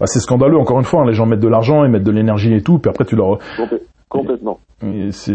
bah, 0.00 0.07
c'est 0.07 0.21
scandaleux. 0.21 0.59
Encore 0.59 0.79
une 0.79 0.85
fois, 0.85 1.03
hein. 1.03 1.07
les 1.07 1.12
gens 1.14 1.26
mettent 1.26 1.41
de 1.41 1.49
l'argent, 1.49 1.85
ils 1.85 1.91
mettent 1.91 2.03
de 2.05 2.11
l'énergie 2.11 2.53
et 2.55 2.62
tout, 2.62 2.79
puis 2.79 2.88
après 2.91 3.05
tu 3.05 3.17
leur, 3.17 3.38
Complètement. 4.09 4.61
C'est, 5.11 5.35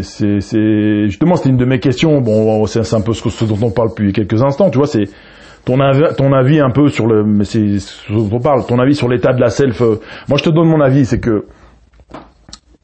justement 1.06 1.36
c'était 1.36 1.50
une 1.50 1.56
de 1.58 1.64
mes 1.64 1.80
questions. 1.80 2.20
Bon, 2.20 2.64
c'est, 2.66 2.80
un 2.94 3.00
peu 3.00 3.12
ce 3.12 3.44
dont 3.44 3.58
on 3.66 3.70
parle 3.70 3.90
depuis 3.90 4.12
quelques 4.12 4.42
instants. 4.42 4.70
Tu 4.70 4.78
vois, 4.78 4.86
c'est 4.86 5.04
ton 5.64 5.80
avis, 5.80 6.60
un 6.60 6.70
peu 6.70 6.88
sur 6.88 7.06
le, 7.06 7.24
mais 7.24 7.44
c'est 7.44 7.76
on 8.10 8.40
parle. 8.40 8.66
Ton 8.66 8.78
avis 8.78 8.94
sur 8.94 9.08
l'état 9.08 9.32
de 9.32 9.40
la 9.40 9.50
self. 9.50 9.80
euh, 9.82 10.00
Moi, 10.28 10.38
je 10.38 10.44
te 10.44 10.50
donne 10.50 10.68
mon 10.68 10.80
avis, 10.80 11.04
c'est 11.04 11.20
que 11.20 11.46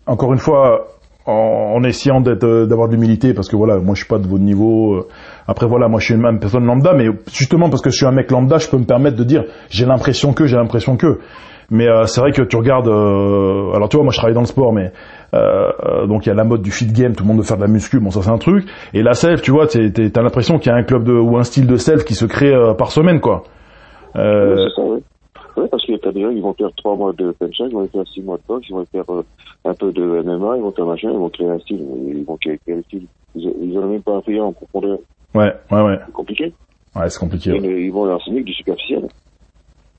encore 0.06 0.33
une 0.33 0.38
fois, 0.38 0.87
en, 1.26 1.83
essayant 1.83 2.21
d'être, 2.21 2.45
euh, 2.45 2.66
d'avoir 2.66 2.88
de 2.88 2.95
l'humilité, 2.95 3.35
parce 3.35 3.49
que 3.49 3.56
voilà, 3.56 3.78
moi, 3.78 3.95
je 3.95 4.00
suis 4.00 4.09
pas 4.09 4.18
de 4.18 4.26
votre 4.28 4.42
niveau. 4.45 4.95
euh, 4.95 5.09
Après, 5.49 5.66
voilà, 5.66 5.88
moi, 5.88 5.99
je 6.00 6.04
suis 6.06 6.14
une 6.14 6.21
même 6.23 6.38
personne 6.38 6.64
lambda, 6.64 6.92
mais 6.95 7.06
justement 7.33 7.68
parce 7.71 7.83
que 7.83 7.90
je 7.90 7.97
suis 7.97 8.06
un 8.06 8.12
mec 8.12 8.30
lambda, 8.30 8.59
je 8.59 8.68
peux 8.68 8.78
me 8.78 8.85
permettre 8.85 9.16
de 9.16 9.25
dire, 9.25 9.45
j'ai 9.68 9.87
l'impression 9.87 10.33
que, 10.33 10.47
j'ai 10.47 10.56
l'impression 10.56 10.97
que. 10.97 11.18
Mais 11.68 11.87
c'est 12.04 12.21
vrai 12.21 12.30
que 12.30 12.42
tu 12.42 12.56
regardes. 12.56 12.87
alors 12.87 13.88
tu 13.88 13.97
vois, 13.97 14.04
moi, 14.04 14.12
je 14.12 14.18
travaille 14.18 14.35
dans 14.37 14.40
le 14.42 14.47
sport, 14.47 14.73
mais 14.73 14.92
euh, 15.37 15.73
euh, 15.85 16.07
donc 16.07 16.26
il 16.26 16.28
y 16.28 16.33
a 16.33 16.35
la 16.35 16.45
mode 16.45 16.62
du 16.62 16.71
fit 16.71 16.87
game, 16.87 17.14
tout 17.14 17.25
le 17.25 17.28
monde 17.28 17.38
veut 17.38 17.45
faire 17.45 17.57
de 17.57 17.62
la 17.62 17.69
muscu, 17.69 18.00
bon 18.00 18.11
ça 18.11 18.23
c'est 18.23 18.31
un 18.31 18.38
truc. 18.38 18.66
Et 18.95 19.02
la 19.02 19.14
self, 19.14 19.43
tu 19.43 19.50
vois, 19.50 19.66
t'as 19.66 20.23
l'impression 20.23 20.59
qu'il 20.59 20.71
y 20.73 20.75
a 20.75 20.78
un 20.78 20.83
club 20.83 21.05
de, 21.05 21.12
ou 21.12 21.37
un 21.37 21.43
style 21.45 21.66
de 21.66 21.76
self 21.76 22.05
qui 22.05 22.14
se 22.14 22.25
crée 22.26 22.55
euh, 22.55 22.75
par 22.75 22.90
semaine, 22.90 23.21
quoi. 23.21 23.43
Euh, 24.16 24.57
c'est 24.57 24.75
ça, 24.75 24.83
oui. 24.83 25.00
Oui, 25.57 25.64
parce 25.71 25.87
que 25.87 25.97
t'as 25.97 26.12
des 26.12 26.21
gens, 26.21 26.31
ils 26.31 26.43
vont 26.43 26.52
faire 26.52 26.71
trois 26.76 26.97
mois 26.97 27.12
de 27.14 27.33
pencha, 27.33 27.64
ils 27.66 27.73
vont 27.73 27.88
faire 27.88 28.07
six 28.09 28.23
mois 28.23 28.37
de 28.37 28.43
boxe, 28.47 28.66
ils 28.69 28.75
vont 28.75 28.85
faire 28.87 29.05
euh, 29.11 29.23
un 29.64 29.75
peu 29.75 29.90
de 29.90 30.02
MMA, 30.02 30.57
ils 30.57 30.62
vont 30.62 30.73
faire 30.73 30.87
machin, 30.87 31.11
ils 31.11 31.19
vont 31.19 31.31
créer 31.31 31.49
un 31.49 31.59
style, 31.61 31.81
ils 32.09 32.25
vont 32.25 32.37
créer, 32.37 32.61
un 32.69 32.83
style? 32.83 33.07
Ils, 33.35 33.52
ils 33.62 33.78
ont 33.78 33.87
même 33.87 34.02
pas 34.02 34.19
appris 34.19 34.38
en 34.38 34.52
profondeur. 34.52 34.99
ouais, 35.35 35.52
ouais, 35.71 35.83
ouais, 35.83 35.99
C'est 36.05 36.12
compliqué. 36.12 36.52
ouais, 36.95 37.09
c'est 37.09 37.19
compliqué. 37.19 37.50
Ils, 37.55 37.61
ouais. 37.61 37.83
ils 37.85 37.90
vont 37.90 38.05
leur 38.05 38.16
enseigner 38.16 38.43
du 38.43 38.52
superficiel. 38.52 39.09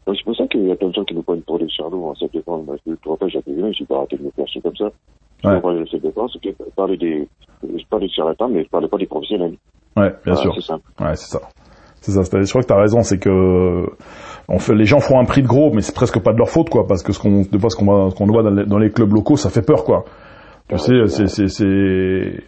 Donc 0.06 0.16
c'est 0.16 0.24
pour 0.24 0.36
ça 0.36 0.48
qu'il 0.48 0.66
y 0.66 0.72
a 0.72 0.76
plein 0.76 0.88
de 0.88 0.94
gens 0.94 1.04
qui 1.04 1.16
nous 1.16 1.24
prennent 1.24 1.42
pour 1.42 1.60
des 1.60 1.70
charlots 1.70 2.06
en 2.06 2.16
self 2.16 2.32
défense. 2.32 2.66
Moi, 2.66 2.78
je 2.86 2.92
appris 2.94 3.30
je 3.30 3.72
suis 3.74 3.86
pas 3.86 3.98
arrêté 3.98 4.18
de 4.18 4.24
me 4.24 4.32
faire 4.32 4.46
comme 4.64 4.76
ça. 4.78 4.90
Je 5.44 5.50
Ouais. 5.50 5.56
de 5.56 5.86
self 5.86 6.02
défense, 6.02 6.32
c'est 6.34 6.52
que 6.52 6.64
parler 6.76 6.98
des, 6.98 7.28
je 7.64 7.84
parlais 7.90 8.08
des 8.08 8.14
charlatans, 8.14 8.50
mais 8.50 8.64
je 8.64 8.70
parlais 8.70 8.88
pas 8.88 8.98
des 8.98 9.06
professionnels. 9.06 9.54
Ouais, 9.96 10.10
bien 10.10 10.34
Voilà, 10.34 10.42
sûr. 10.42 10.54
C'est 10.56 10.62
simple. 10.62 10.84
Ouais, 11.00 11.16
c'est 11.16 11.32
ça. 11.32 11.40
C'est 12.02 12.12
ça. 12.12 12.22
Je 12.42 12.50
crois 12.50 12.62
que 12.62 12.68
t'as 12.68 12.80
raison, 12.80 13.02
c'est 13.04 13.20
que 13.20 13.86
on 14.50 14.60
fait, 14.60 14.76
les 14.76 14.86
gens 14.86 15.00
font 15.00 15.20
un 15.20 15.26
prix 15.26 15.42
de 15.42 15.48
gros, 15.48 15.72
mais 15.74 15.82
c'est 15.82 15.94
presque 15.96 16.20
pas 16.20 16.32
de 16.34 16.38
leur 16.38 16.50
faute, 16.50 16.70
quoi, 16.70 16.88
parce 16.88 17.04
que 17.04 17.12
ce 17.12 17.20
qu'on, 17.20 17.44
fois, 17.60 17.70
ce 17.70 17.76
qu'on 17.76 17.86
voit, 17.86 18.10
ce 18.12 18.16
qu'on 18.16 18.26
voit 18.26 18.44
dans 18.44 18.52
les, 18.52 18.66
dans 18.66 18.78
les 18.78 18.92
clubs 18.92 19.12
locaux, 19.14 19.36
ça 19.36 19.50
fait 19.50 19.62
peur, 19.62 19.84
quoi. 19.84 20.06
Tu 20.70 20.76
Ouais, 20.76 21.08
sais, 21.08 21.28
c'est, 21.28 21.48
c'est, 21.48 22.44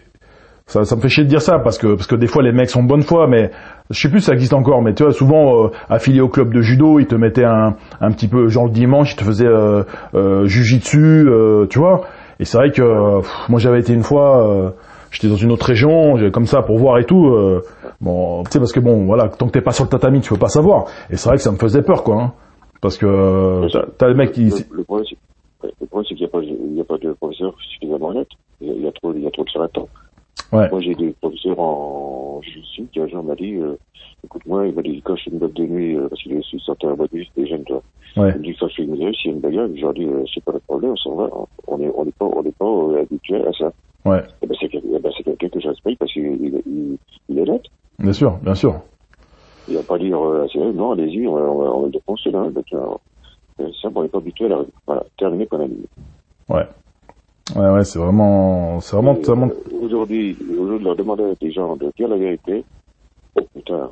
ça, 0.66 0.86
ça 0.86 0.96
me 0.96 1.02
fait 1.02 1.10
chier 1.10 1.24
de 1.24 1.30
dire 1.30 1.42
ça 1.42 1.58
parce 1.60 1.78
que 1.80 1.96
parce 1.96 2.06
que 2.06 2.16
des 2.16 2.28
fois 2.28 2.44
les 2.44 2.52
mecs 2.52 2.70
sont 2.70 2.84
de 2.84 2.88
bonne 2.88 3.02
foi, 3.02 3.28
mais 3.28 3.50
je 3.90 4.00
sais 4.00 4.10
plus 4.10 4.20
si 4.20 4.28
ça 4.28 4.34
existe 4.34 4.54
encore, 4.54 4.82
mais 4.84 4.94
tu 4.94 5.04
vois 5.04 5.14
souvent 5.14 5.66
euh, 5.66 5.70
affilié 5.90 6.22
au 6.22 6.30
club 6.30 6.54
de 6.54 6.62
judo, 6.62 7.00
ils 7.00 7.08
te 7.08 7.16
mettaient 7.16 7.46
un 7.46 7.76
un 8.02 8.12
petit 8.12 8.28
peu 8.28 8.48
genre 8.50 8.66
le 8.66 8.72
dimanche, 8.72 9.14
ils 9.14 9.16
te 9.16 9.24
faisaient 9.24 9.48
euh, 9.48 9.84
euh, 10.14 10.46
jujitsu, 10.46 11.28
euh, 11.28 11.66
tu 11.68 11.80
vois. 11.80 12.02
Et 12.40 12.46
c'est 12.46 12.58
vrai 12.58 12.72
que 12.72 12.82
euh, 12.82 13.20
pff, 13.20 13.50
moi 13.50 13.60
j'avais 13.60 13.80
été 13.80 13.94
une 13.94 14.04
fois, 14.04 14.48
euh, 14.48 14.70
j'étais 15.12 15.28
dans 15.28 15.36
une 15.36 15.52
autre 15.52 15.66
région, 15.66 16.18
comme 16.32 16.46
ça 16.46 16.62
pour 16.62 16.78
voir 16.78 16.98
et 17.00 17.06
tout. 17.06 17.28
euh, 17.28 17.62
bon, 18.02 18.44
tu 18.46 18.52
sais 18.52 18.60
parce 18.60 18.72
que 18.72 18.80
bon 18.80 19.06
voilà, 19.06 19.28
tant 19.30 19.48
que 19.48 19.52
t'es 19.52 19.62
pas 19.62 19.72
sur 19.74 19.84
le 19.86 19.90
tatami, 19.90 20.22
tu 20.22 20.30
peux 20.30 20.40
pas 20.40 20.48
savoir. 20.48 20.86
Et 21.10 21.18
c'est 21.18 21.28
vrai 21.30 21.38
que 21.38 21.44
ça 21.44 21.52
me 21.52 21.58
faisait 21.58 21.82
peur 21.82 22.04
quoi, 22.04 22.16
hein, 22.22 22.34
parce 22.82 22.98
que 22.98 23.06
euh, 23.06 23.68
t'as- 23.98 24.08
les 24.08 24.14
mecs 24.14 24.32
qui 24.32 24.50
Le, 24.50 24.78
le 24.78 24.84
problème, 24.84 25.06
c'est, 25.10 25.18
le 25.82 26.04
qu'il 26.04 26.18
n'y 26.18 26.26
a 26.26 26.28
pas, 26.30 26.40
il 26.42 26.76
y 26.78 26.82
a 26.82 26.86
pas 26.86 26.98
de 26.98 27.12
professeur 27.14 27.54
suffisamment 27.74 28.08
honnête. 28.10 28.30
Il 28.62 28.68
y 28.68 28.72
a, 28.72 28.74
il 28.74 28.84
y 28.84 28.88
a 28.88 28.92
trop, 28.94 29.14
il 29.14 29.22
y 29.24 29.28
a 29.28 29.32
trop 29.32 29.44
de 29.44 29.50
charlatans. 29.50 29.88
Ouais. 30.52 30.70
Moi, 30.72 30.82
j'ai 30.82 30.96
des 30.96 31.12
professeurs 31.12 31.60
en 31.60 32.42
physique, 32.42 32.98
un 32.98 33.08
jour 33.08 33.24
m'a 33.24 33.36
dit, 33.36 33.56
euh, 33.56 33.76
écoute, 34.24 34.42
moi, 34.48 34.66
il 34.66 34.74
m'a 34.74 34.82
dit, 34.82 35.02
quand 35.04 35.16
je 35.16 35.26
fais 35.26 35.32
une 35.32 35.38
boîte 35.38 35.54
de 35.54 35.64
nuit, 35.66 35.96
euh, 35.96 36.08
parce 36.08 36.22
qu'il 36.24 36.34
est 36.34 36.60
sorti 36.60 36.86
à 36.88 36.90
la 36.90 36.96
boîte 36.96 37.12
de 37.12 37.18
nuit, 37.18 37.30
c'était 37.36 37.48
jeune, 37.50 37.64
toi. 37.66 37.84
Ouais. 38.18 38.32
Il 38.36 38.40
me 38.40 38.44
dit, 38.46 38.56
quand 38.60 38.68
je 38.70 38.76
fais 38.76 38.84
une 38.84 38.96
nuit, 38.96 39.16
s'il 39.16 39.30
y 39.30 39.34
a 39.34 39.36
une 39.36 39.42
bagarre, 39.42 39.68
je 39.76 39.82
leur 39.82 39.94
dis, 39.94 40.06
euh, 40.06 40.24
c'est 40.34 40.44
pas 40.44 40.54
le 40.54 40.60
problème, 40.60 40.92
on 40.92 40.96
s'en 40.96 41.16
va, 41.16 41.30
on 41.68 41.80
est, 41.82 41.92
on 41.96 42.06
est 42.06 42.16
pas, 42.16 42.26
on 42.26 42.44
est 42.44 42.58
pas 42.58 43.00
habitué 43.02 43.46
à 43.46 43.54
ça. 43.54 43.72
Ouais. 44.06 44.24
Eh 44.42 44.48
ben, 44.48 44.56
c'est, 44.60 44.70
eh 44.74 45.00
ben, 45.00 45.12
c'est 45.16 45.24
quelqu'un 45.24 45.50
que 45.50 45.60
je 45.60 45.68
respecte 45.68 46.00
parce 46.00 46.14
qu'il 46.14 46.24
il, 46.24 46.62
il, 46.66 46.98
il 47.30 47.40
est 47.40 47.46
net. 47.46 47.62
Bien 48.00 48.14
sûr, 48.14 48.38
bien 48.38 48.56
sûr. 48.56 48.82
Il 49.68 49.76
va 49.76 49.84
pas 49.84 50.00
dire, 50.00 50.20
euh, 50.20 50.48
c'est, 50.52 50.60
non, 50.60 50.94
allez-y, 50.94 51.28
on 51.28 51.36
va, 51.36 51.42
on 51.42 51.58
va, 51.60 51.76
on 51.76 51.82
va 51.84 51.90
défoncer 51.90 52.32
là, 52.32 52.50
donc, 52.50 52.66
ça, 52.70 53.90
on 53.94 54.02
n'est 54.02 54.08
pas 54.10 54.18
habitué 54.18 54.46
à 54.46 54.50
la. 54.50 54.62
Voilà, 54.88 55.04
terminé, 55.18 55.46
qu'on 55.46 55.60
a 55.64 55.68
dit. 55.68 55.86
Ouais. 56.48 56.66
Ouais, 57.56 57.70
ouais, 57.70 57.84
c'est 57.84 58.00
vraiment, 58.00 58.80
c'est 58.80 58.96
vraiment, 58.96 59.18
euh, 59.28 59.50
Aujourd'hui, 59.82 60.38
aujourd'hui, 60.58 60.84
leur 60.86 60.96
demander 60.96 61.24
à 61.24 61.34
des 61.42 61.52
gens 61.52 61.76
de 61.76 61.92
dire 61.98 62.08
la 62.08 62.18
vérité, 62.18 62.64
oh 63.36 63.42
putain, 63.56 63.90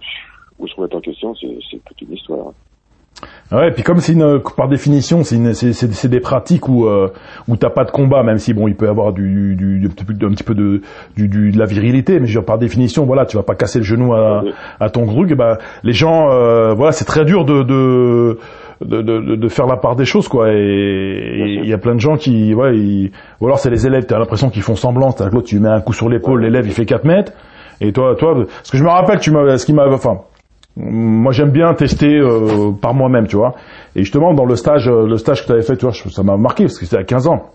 où 0.59 0.67
se 0.67 0.75
remettre 0.75 0.97
en 0.97 1.01
question, 1.01 1.33
c'est, 1.35 1.47
c'est 1.71 1.81
toute 1.85 2.01
une 2.01 2.13
histoire. 2.13 2.53
Ouais, 3.51 3.69
et 3.69 3.71
puis 3.71 3.81
comme 3.81 3.99
c'est 3.99 4.13
une, 4.13 4.41
par 4.55 4.67
définition, 4.67 5.23
c'est 5.23 5.53
c'est, 5.53 6.07
des 6.07 6.19
pratiques 6.19 6.67
où 6.69 6.85
euh, 6.85 7.07
où 7.47 7.55
t'as 7.55 7.71
pas 7.71 7.83
de 7.83 7.89
combat, 7.89 8.21
même 8.21 8.37
si 8.37 8.53
bon, 8.53 8.67
il 8.67 8.75
peut 8.75 8.85
y 8.85 8.89
avoir 8.89 9.11
du, 9.13 9.55
du, 9.55 9.79
du, 9.79 9.87
un 9.87 9.89
petit 9.89 10.43
peu 10.43 10.53
de- 10.53 10.81
du, 11.15 11.27
du- 11.27 11.51
de 11.51 11.57
la 11.57 11.65
virilité, 11.65 12.19
mais 12.19 12.27
je 12.27 12.33
veux 12.33 12.41
dire, 12.41 12.45
par 12.45 12.59
définition, 12.59 13.05
voilà, 13.05 13.25
tu 13.25 13.35
vas 13.37 13.41
pas 13.43 13.55
casser 13.55 13.79
le 13.79 13.85
genou 13.85 14.13
à, 14.13 14.43
à 14.79 14.89
ton 14.91 15.07
truc. 15.07 15.31
Et 15.31 15.35
ben, 15.35 15.57
les 15.83 15.93
gens, 15.93 16.29
euh, 16.31 16.73
voilà, 16.75 16.91
c'est 16.91 17.05
très 17.05 17.25
dur 17.25 17.43
de 17.45 17.63
de, 17.63 18.37
de 18.83 19.01
de 19.01 19.35
de 19.35 19.47
faire 19.47 19.65
la 19.67 19.77
part 19.77 19.95
des 19.95 20.05
choses, 20.05 20.27
quoi. 20.27 20.49
Et 20.51 21.59
il 21.63 21.67
y 21.67 21.73
a 21.73 21.77
plein 21.77 21.95
de 21.95 21.99
gens 21.99 22.15
qui, 22.17 22.53
ouais, 22.53 22.77
ils, 22.77 23.11
ou 23.41 23.45
alors 23.45 23.59
c'est 23.59 23.69
les 23.69 23.85
élèves, 23.87 24.05
t'as 24.05 24.19
l'impression 24.19 24.49
qu'ils 24.49 24.61
font 24.61 24.75
semblant. 24.75 25.11
Que 25.11 25.23
l'autre, 25.23 25.47
tu 25.47 25.59
mets 25.59 25.69
un 25.69 25.81
coup 25.81 25.93
sur 25.93 26.09
l'épaule, 26.09 26.39
Ouais. 26.39 26.45
l'élève 26.45 26.65
il 26.67 26.73
fait 26.73 26.85
4 26.85 27.05
mètres, 27.05 27.31
et 27.81 27.91
toi, 27.91 28.15
toi, 28.15 28.33
parce 28.35 28.71
que 28.71 28.77
je 28.77 28.83
me 28.83 28.89
rappelle, 28.89 29.19
tu 29.19 29.31
m'as, 29.31 29.57
ce 29.57 29.65
qui 29.65 29.73
m'a, 29.73 29.87
enfin. 29.87 30.19
Moi, 30.79 31.31
j'aime 31.31 31.49
bien 31.49 31.73
tester 31.73 32.19
euh, 32.19 32.71
par 32.79 32.93
moi-même, 32.93 33.25
tu 33.25 33.35
vois. 33.35 33.55
Et 33.95 34.03
justement, 34.03 34.35
dans 34.35 34.45
le 34.45 34.55
stage, 34.55 34.87
euh, 34.87 35.07
le 35.07 35.17
stage 35.17 35.41
que 35.41 35.47
tu 35.47 35.51
avais 35.51 35.63
fait, 35.63 35.75
tu 35.75 35.85
vois, 35.87 35.93
ça 35.93 36.21
m'a 36.21 36.37
marqué 36.37 36.65
parce 36.65 36.77
que 36.77 36.85
c'était 36.85 37.01
à 37.01 37.03
15 37.03 37.27
ans. 37.27 37.47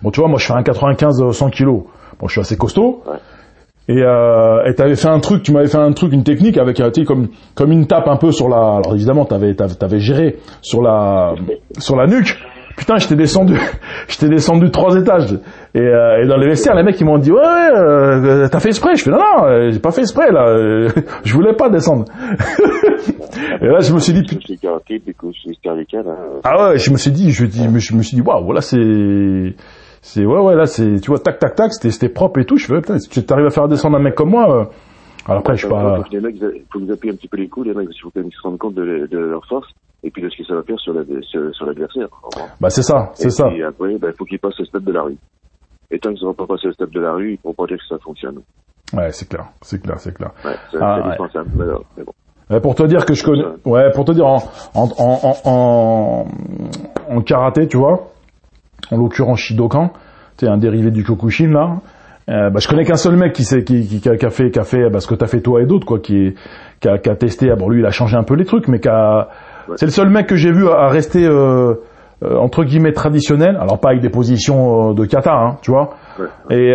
Bon, 0.00 0.10
tu 0.10 0.20
vois, 0.20 0.30
moi, 0.30 0.38
je 0.38 0.46
fais 0.46 0.54
un 0.54 0.62
95 0.62 1.20
euh, 1.22 1.32
100 1.32 1.50
kilos. 1.50 1.82
Bon, 2.18 2.26
je 2.26 2.32
suis 2.32 2.40
assez 2.40 2.56
costaud. 2.56 3.02
Ouais. 3.06 3.18
Et 3.88 4.02
euh, 4.02 4.64
et 4.66 4.74
t'avais 4.74 4.96
fait 4.96 5.08
un 5.08 5.18
truc, 5.20 5.42
tu 5.42 5.52
m'avais 5.52 5.66
fait 5.66 5.78
un 5.78 5.92
truc, 5.92 6.12
une 6.12 6.24
technique 6.24 6.58
avec, 6.58 6.78
euh, 6.78 6.90
tu 6.90 7.00
sais, 7.00 7.06
comme 7.06 7.28
comme 7.54 7.72
une 7.72 7.86
tape 7.86 8.06
un 8.06 8.16
peu 8.16 8.32
sur 8.32 8.48
la. 8.48 8.58
Alors 8.58 8.94
évidemment, 8.94 9.24
t'avais 9.24 9.54
t'avais, 9.54 9.74
t'avais 9.74 9.98
géré 9.98 10.36
sur 10.60 10.82
la 10.82 11.34
sur 11.78 11.96
la 11.96 12.06
nuque. 12.06 12.36
Putain, 12.78 12.96
j'étais 12.98 13.16
descendu, 13.16 13.58
j'étais 14.08 14.28
descendu 14.28 14.66
de 14.66 14.70
trois 14.70 14.94
étages. 14.94 15.32
Et, 15.74 15.80
euh, 15.80 16.22
et 16.22 16.28
dans 16.28 16.36
les 16.36 16.46
vestiaires, 16.46 16.76
les 16.76 16.84
mecs 16.84 17.00
ils 17.00 17.04
m'ont 17.04 17.18
dit 17.18 17.32
ouais, 17.32 17.40
euh, 17.40 18.46
t'as 18.48 18.60
fait 18.60 18.68
exprès. 18.68 18.94
Je 18.94 19.02
fais 19.02 19.10
non 19.10 19.18
non, 19.18 19.46
euh, 19.46 19.70
j'ai 19.70 19.80
pas 19.80 19.90
fait 19.90 20.02
exprès 20.02 20.30
là. 20.30 20.48
Euh, 20.48 20.88
je 21.24 21.34
voulais 21.34 21.54
pas 21.54 21.70
descendre. 21.70 22.04
et 23.60 23.66
là, 23.66 23.80
je 23.80 23.92
me 23.92 23.98
suis 23.98 24.12
dit 24.12 24.24
hein. 26.08 26.40
ah 26.44 26.70
ouais, 26.70 26.78
je 26.78 26.92
me 26.92 26.96
suis 26.98 27.10
dit, 27.10 27.32
je, 27.32 27.46
dis, 27.46 27.64
je 27.78 27.96
me 27.96 28.02
suis 28.02 28.16
dit, 28.16 28.22
waouh, 28.22 28.44
voilà, 28.44 28.60
c'est, 28.60 28.76
c'est, 30.02 30.24
ouais, 30.24 30.40
ouais, 30.40 30.54
là, 30.54 30.66
c'est, 30.66 31.00
tu 31.00 31.10
vois, 31.10 31.18
tac, 31.18 31.38
tac, 31.38 31.54
tac, 31.54 31.72
c'était, 31.72 31.90
c'était 31.90 32.08
propre 32.08 32.40
et 32.40 32.44
tout. 32.44 32.56
Je 32.56 32.66
fais, 32.66 32.80
putain, 32.80 32.98
si 32.98 33.08
tu 33.08 33.32
arrives 33.32 33.46
à 33.46 33.50
faire 33.50 33.68
descendre 33.68 33.96
un 33.96 34.00
mec 34.00 34.14
comme 34.14 34.30
moi, 34.30 34.44
euh, 34.50 34.64
alors 35.26 35.40
après, 35.40 35.56
je 35.56 35.66
suis 35.66 35.68
pas, 35.68 36.02
les 36.10 36.20
mecs, 36.20 36.36
il 36.36 36.64
faut 36.72 36.80
vous 36.80 36.90
appuyer 36.92 37.12
un 37.12 37.16
petit 37.16 37.28
peu 37.28 37.36
les 37.36 37.48
coups, 37.48 37.66
les 37.66 37.74
mecs, 37.74 37.88
il 37.90 38.00
faut 38.00 38.10
qu'ils 38.10 38.24
se 38.32 38.40
rendent 38.42 38.58
compte 38.58 38.74
de, 38.74 39.06
de 39.10 39.18
leur 39.18 39.44
force, 39.46 39.68
et 40.02 40.10
puis 40.10 40.22
de 40.22 40.28
ce 40.30 40.36
que 40.38 40.44
ça 40.44 40.54
va 40.54 40.62
faire 40.62 40.78
sur 40.78 40.92
la- 40.94 41.04
sur- 41.22 41.54
sur 41.54 41.66
l'adversaire. 41.66 42.08
bah, 42.60 42.70
c'est 42.70 42.82
ça, 42.82 43.10
c'est 43.14 43.28
Et 43.28 43.30
ça. 43.30 43.48
puis 43.48 43.62
après, 43.62 43.94
il 43.94 44.14
faut 44.16 44.24
qu'ils 44.24 44.38
passent 44.38 44.58
le 44.58 44.64
step 44.64 44.82
de 44.84 44.92
la 44.92 45.02
rue. 45.02 45.16
Et 45.90 45.98
tant 45.98 46.12
qu'ils 46.12 46.22
ne 46.22 46.28
vont 46.28 46.34
pas 46.34 46.46
passer 46.46 46.66
le 46.68 46.72
step 46.74 46.90
de 46.90 47.00
la 47.00 47.12
rue, 47.12 47.32
ils 47.32 47.38
pourront 47.38 47.54
pas 47.54 47.66
dire 47.66 47.78
que 47.78 47.86
ça 47.88 47.98
fonctionne. 47.98 48.40
Ouais, 48.94 49.10
c'est 49.12 49.28
clair, 49.28 49.46
c'est 49.62 49.82
clair, 49.82 49.98
c'est 49.98 50.14
clair. 50.14 50.30
Ouais, 50.44 50.56
c'est 50.70 50.78
Ah, 50.80 50.96
ouais. 50.96 51.02
indispensable. 51.04 51.50
Mais, 51.56 51.64
alors, 51.64 51.84
mais 51.96 52.04
bon. 52.04 52.60
Pour 52.60 52.74
te 52.74 52.82
dire 52.84 53.04
que 53.04 53.12
je 53.12 53.22
connais, 53.24 53.44
ouais, 53.66 53.90
pour 53.92 54.06
te 54.06 54.12
dire 54.12 54.26
en, 54.26 54.38
en, 54.74 54.88
en, 54.98 55.34
en, 55.44 56.26
en 57.10 57.20
karaté, 57.22 57.68
tu 57.68 57.76
vois, 57.76 58.10
en 58.90 58.96
l'occurrence 58.96 59.40
Shidokan, 59.40 59.90
tu 60.38 60.46
un 60.46 60.56
dérivé 60.58 60.90
du 60.90 61.02
Kyokushin 61.04 61.50
là. 61.52 61.76
Euh, 62.30 62.50
bah, 62.50 62.60
je 62.60 62.68
connais 62.68 62.84
qu'un 62.84 62.96
seul 62.96 63.16
mec 63.16 63.32
qui, 63.32 63.42
sait, 63.44 63.64
qui, 63.64 63.86
qui, 63.86 64.00
qui 64.00 64.08
a 64.26 64.30
fait, 64.30 64.50
qui 64.50 64.58
a 64.58 64.62
fait 64.64 64.90
bah, 64.90 65.00
ce 65.00 65.06
que 65.06 65.14
t'as 65.14 65.26
fait 65.26 65.40
toi 65.40 65.62
et 65.62 65.66
d'autres, 65.66 65.86
quoi, 65.86 65.98
qui, 65.98 66.26
est, 66.26 66.34
qui, 66.80 66.88
a, 66.88 66.98
qui 66.98 67.08
a 67.08 67.16
testé. 67.16 67.50
Ah, 67.50 67.56
bon, 67.56 67.70
lui, 67.70 67.80
il 67.80 67.86
a 67.86 67.90
changé 67.90 68.16
un 68.16 68.22
peu 68.22 68.34
les 68.34 68.44
trucs, 68.44 68.68
mais 68.68 68.80
qui 68.80 68.88
a, 68.88 69.28
Ouais. 69.68 69.74
c'est 69.76 69.84
le 69.86 69.92
seul 69.92 70.08
mec 70.08 70.26
que 70.26 70.36
j'ai 70.36 70.50
vu 70.50 70.66
à 70.68 70.88
rester 70.88 71.26
euh, 71.26 71.74
euh, 72.22 72.36
entre 72.38 72.64
guillemets 72.64 72.92
traditionnel. 72.94 73.56
Alors 73.60 73.78
pas 73.78 73.90
avec 73.90 74.00
des 74.00 74.08
positions 74.08 74.94
de 74.94 75.04
kata, 75.04 75.30
hein, 75.34 75.56
tu 75.60 75.70
vois, 75.70 75.90
Ouais. 76.18 76.26
et 76.56 76.74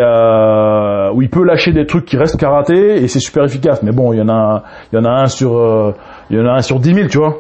où 1.16 1.22
il 1.24 1.30
peut 1.30 1.44
lâcher 1.44 1.72
des 1.72 1.86
trucs 1.88 2.06
qui 2.06 2.18
restent 2.18 2.40
karaté 2.40 3.02
et 3.04 3.08
c'est 3.08 3.20
super 3.20 3.44
efficace. 3.46 3.82
Mais 3.84 3.92
bon, 3.92 4.14
il 4.14 4.20
y 4.20 4.22
en 4.22 4.30
a, 4.30 4.64
il 4.92 4.96
y 4.96 5.00
en 5.00 5.06
a 5.06 5.10
un 5.22 5.26
sur, 5.26 5.94
il 6.30 6.38
y 6.38 6.40
en 6.40 6.46
a 6.46 6.54
un 6.54 6.62
sur 6.62 6.80
10 6.80 6.94
000, 6.94 7.08
tu 7.10 7.18
vois. 7.18 7.36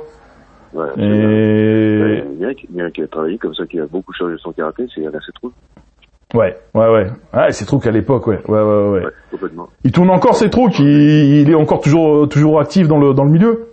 Ouais, 0.73 0.87
Et 0.97 2.23
Il 2.33 2.41
y 2.41 2.45
en 2.45 2.49
a 2.49 2.51
il 2.51 2.75
y 2.75 2.81
a 2.81 2.89
qui 2.91 3.01
a 3.03 3.07
travaillé 3.07 3.37
comme 3.37 3.53
ça, 3.53 3.65
qui 3.65 3.79
a 3.79 3.85
beaucoup 3.85 4.13
changé 4.13 4.35
son 4.39 4.51
karaté, 4.51 4.85
c'est 4.93 5.05
Alain 5.05 5.19
Setrou. 5.19 5.51
ouais, 6.33 6.57
ouais, 6.73 6.87
ouais. 6.89 7.07
Ouais, 7.33 7.51
c'est 7.51 7.65
trop 7.65 7.77
qu'à 7.79 7.91
l'époque, 7.91 8.25
ouais, 8.27 8.39
ouais, 8.47 8.61
ouais, 8.61 8.89
ouais. 8.89 9.05
Ouais, 9.05 9.11
complètement. 9.31 9.67
Il 9.83 9.91
tourne 9.91 10.09
encore 10.09 10.35
ses 10.35 10.49
trous, 10.49 10.69
il, 10.79 11.41
il 11.41 11.49
est 11.51 11.55
encore 11.55 11.81
toujours, 11.81 12.27
toujours 12.27 12.59
actif 12.59 12.87
dans 12.87 12.97
le 12.99 13.13
dans 13.13 13.23
le 13.23 13.31
milieu? 13.31 13.67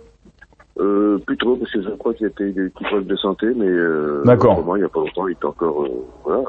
Euh, 0.79 1.17
plus 1.25 1.37
trop, 1.37 1.55
parce 1.55 1.71
que 1.71 1.81
je 1.81 1.89
crois 1.89 2.13
qu'il 2.13 2.27
y 2.27 2.29
a 2.43 2.45
eu 2.45 2.51
des 2.53 2.69
petits 2.69 2.83
problèmes 2.85 3.07
de 3.07 3.15
santé, 3.15 3.47
mais 3.55 3.67
euh, 3.67 4.21
D'accord. 4.25 4.63
il 4.75 4.79
n'y 4.79 4.83
a 4.85 4.89
pas 4.89 4.99
longtemps, 4.99 5.27
il 5.27 5.33
était 5.33 5.45
encore... 5.45 5.83
Euh, 5.83 5.89
voilà. 6.23 6.43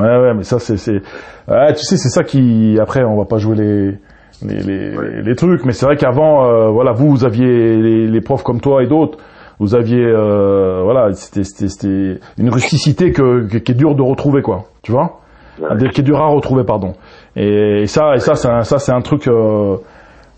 Ouais, 0.00 0.22
ouais, 0.28 0.34
mais 0.34 0.42
ça 0.44 0.58
c'est 0.58 0.76
c'est, 0.78 1.02
ouais, 1.48 1.72
tu 1.74 1.82
sais, 1.84 1.96
c'est 1.98 2.08
ça 2.08 2.24
qui, 2.24 2.78
après, 2.80 3.04
on 3.04 3.16
va 3.16 3.26
pas 3.26 3.36
jouer 3.38 3.56
les 3.56 3.90
les 4.42 4.60
les, 4.62 4.96
Ouais. 4.98 5.22
les 5.22 5.36
trucs, 5.36 5.64
mais 5.64 5.72
c'est 5.72 5.86
vrai 5.86 5.96
qu'avant, 5.96 6.46
euh, 6.46 6.68
voilà, 6.70 6.92
vous, 6.92 7.08
vous 7.10 7.24
aviez 7.24 7.76
les, 7.76 8.06
les 8.06 8.20
profs 8.20 8.42
comme 8.42 8.60
toi 8.60 8.82
et 8.82 8.86
d'autres. 8.86 9.18
Vous 9.60 9.74
aviez, 9.74 10.04
euh, 10.04 10.80
voilà, 10.82 11.12
c'était, 11.12 11.44
c'était, 11.44 12.18
une 12.38 12.50
rusticité 12.50 13.12
que, 13.12 13.46
que- 13.46 13.58
qui 13.58 13.72
est 13.72 13.74
dure 13.74 13.94
de 13.94 14.02
retrouver, 14.02 14.42
quoi. 14.42 14.64
Tu 14.82 14.92
vois? 14.92 15.20
Qui 15.92 16.00
est 16.00 16.04
dur 16.04 16.18
à 16.20 16.26
retrouver, 16.26 16.64
pardon. 16.64 16.94
Et, 17.36 17.82
et 17.82 17.86
ça, 17.86 18.14
et 18.16 18.18
ça, 18.18 18.34
c'est 18.34 18.48
un, 18.48 18.62
ça, 18.62 18.78
c'est 18.78 18.92
un 18.92 19.00
truc. 19.00 19.28
Euh, 19.28 19.76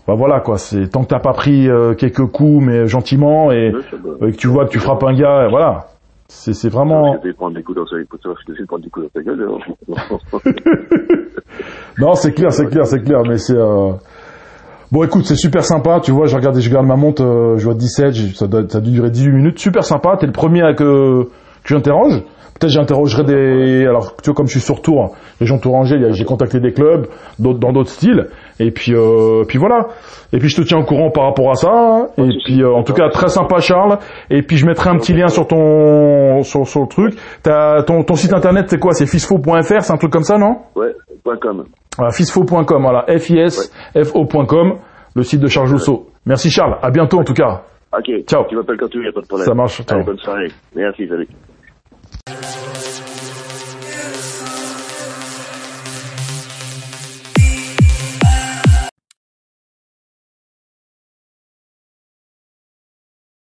bah 0.07 0.13
voilà, 0.15 0.39
quoi. 0.39 0.57
C'est 0.57 0.87
tant 0.89 1.03
que 1.03 1.07
t'as 1.07 1.19
pas 1.19 1.33
pris 1.33 1.67
euh, 1.67 1.93
quelques 1.95 2.25
coups, 2.27 2.63
mais 2.63 2.87
gentiment, 2.87 3.51
et, 3.51 3.73
que 4.21 4.37
tu 4.37 4.47
vois 4.47 4.65
que 4.65 4.69
tu 4.71 4.79
frappes 4.79 5.03
un 5.03 5.13
gars, 5.13 5.45
et 5.47 5.49
voilà. 5.49 5.87
C'est, 6.29 6.53
c'est 6.53 6.69
vraiment. 6.69 7.01
Prendre 7.01 7.21
des 7.23 7.33
coups 7.33 7.79
dans 7.79 7.85
des 8.77 8.89
coups 8.89 9.05
dans 9.05 9.09
ta 9.09 9.21
gueule. 9.23 9.49
Non, 11.99 12.13
c'est 12.13 12.33
clair, 12.33 12.51
c'est 12.51 12.67
clair, 12.67 12.85
c'est 12.85 13.01
clair, 13.01 13.21
mais 13.27 13.37
c'est. 13.37 13.57
Bon, 14.91 15.03
écoute, 15.03 15.25
c'est 15.25 15.35
super 15.35 15.63
sympa. 15.65 15.99
Tu 16.01 16.11
vois, 16.11 16.27
je 16.27 16.35
regarde, 16.35 16.57
je 16.59 16.69
regarde 16.69 16.85
ma 16.87 16.95
montre, 16.95 17.23
euh, 17.23 17.57
je 17.57 17.65
vois 17.65 17.73
17, 17.73 18.13
j'ai- 18.13 18.33
ça, 18.33 18.47
doit, 18.47 18.61
ça 18.69 18.77
a 18.77 18.81
dû 18.81 18.91
durer 18.91 19.09
18 19.11 19.31
minutes. 19.33 19.59
Super 19.59 19.83
sympa. 19.83 20.15
T'es 20.17 20.25
le 20.27 20.31
premier 20.31 20.61
à 20.63 20.73
que, 20.73 21.23
que 21.23 21.29
j'interroge. 21.65 22.23
Peut-être 22.59 22.71
j'interrogerai 22.73 23.23
des. 23.23 23.85
Alors, 23.85 24.15
tu 24.15 24.29
vois, 24.31 24.33
comme 24.33 24.47
je 24.47 24.51
suis 24.53 24.59
sur 24.61 24.81
tour, 24.81 25.13
région 25.39 25.59
Touranger, 25.59 25.95
il 25.97 26.01
y 26.01 26.05
a- 26.05 26.11
j'ai 26.11 26.25
contacté 26.25 26.59
des 26.59 26.71
clubs, 26.73 27.05
d'autres 27.37 27.59
dans 27.59 27.71
d'autres 27.71 27.89
styles. 27.91 28.29
Et 28.59 28.71
puis, 28.71 28.95
euh, 28.95 29.43
puis 29.47 29.59
voilà. 29.59 29.89
Et 30.33 30.39
puis 30.39 30.49
je 30.49 30.59
te 30.59 30.65
tiens 30.65 30.79
au 30.79 30.83
courant 30.83 31.11
par 31.11 31.25
rapport 31.25 31.51
à 31.51 31.55
ça. 31.55 32.07
Et 32.17 32.29
puis, 32.45 32.63
euh, 32.63 32.73
en 32.73 32.81
tout 32.81 32.93
cas, 32.93 33.09
très 33.09 33.27
sympa, 33.27 33.59
Charles. 33.59 33.99
Et 34.31 34.41
puis 34.41 34.57
je 34.57 34.65
mettrai 34.65 34.89
un 34.89 34.97
petit 34.97 35.13
lien 35.13 35.27
sur 35.27 35.47
ton, 35.47 36.41
sur, 36.41 36.65
sur 36.67 36.81
le 36.81 36.87
truc. 36.87 37.15
T'as 37.43 37.83
ton, 37.83 38.01
ton 38.03 38.15
site 38.15 38.33
internet, 38.33 38.65
c'est 38.69 38.79
quoi? 38.79 38.93
C'est 38.93 39.05
fisfo.fr, 39.05 39.81
c'est 39.83 39.93
un 39.93 39.97
truc 39.97 40.11
comme 40.11 40.23
ça, 40.23 40.37
non? 40.39 40.55
Ouais, 40.75 40.93
com. 41.39 41.63
Voilà, 41.97 42.11
fisfo.com, 42.11 42.81
voilà, 42.81 43.05
F-I-S-F-O.com, 43.07 44.79
le 45.15 45.23
site 45.23 45.41
de 45.41 45.47
Charles 45.47 45.67
Jousseau. 45.67 46.07
Merci 46.25 46.49
Charles, 46.49 46.77
à 46.81 46.91
bientôt 46.91 47.19
en 47.19 47.23
tout 47.23 47.33
cas. 47.33 47.63
Ok. 47.97 48.25
Ciao. 48.27 48.45
Tu 48.47 48.55
m'appelles 48.55 48.77
quand 48.77 48.89
tu 48.89 49.03
veux, 49.03 49.11
pas 49.11 49.21
de 49.21 49.27
problème. 49.27 49.47
Ça 49.47 49.53
marche, 49.53 49.81
ciao. 49.83 49.97
Allez, 49.97 50.05
bonne 50.05 50.17
soirée. 50.17 50.51
Merci, 50.75 51.07
salut. 51.07 51.27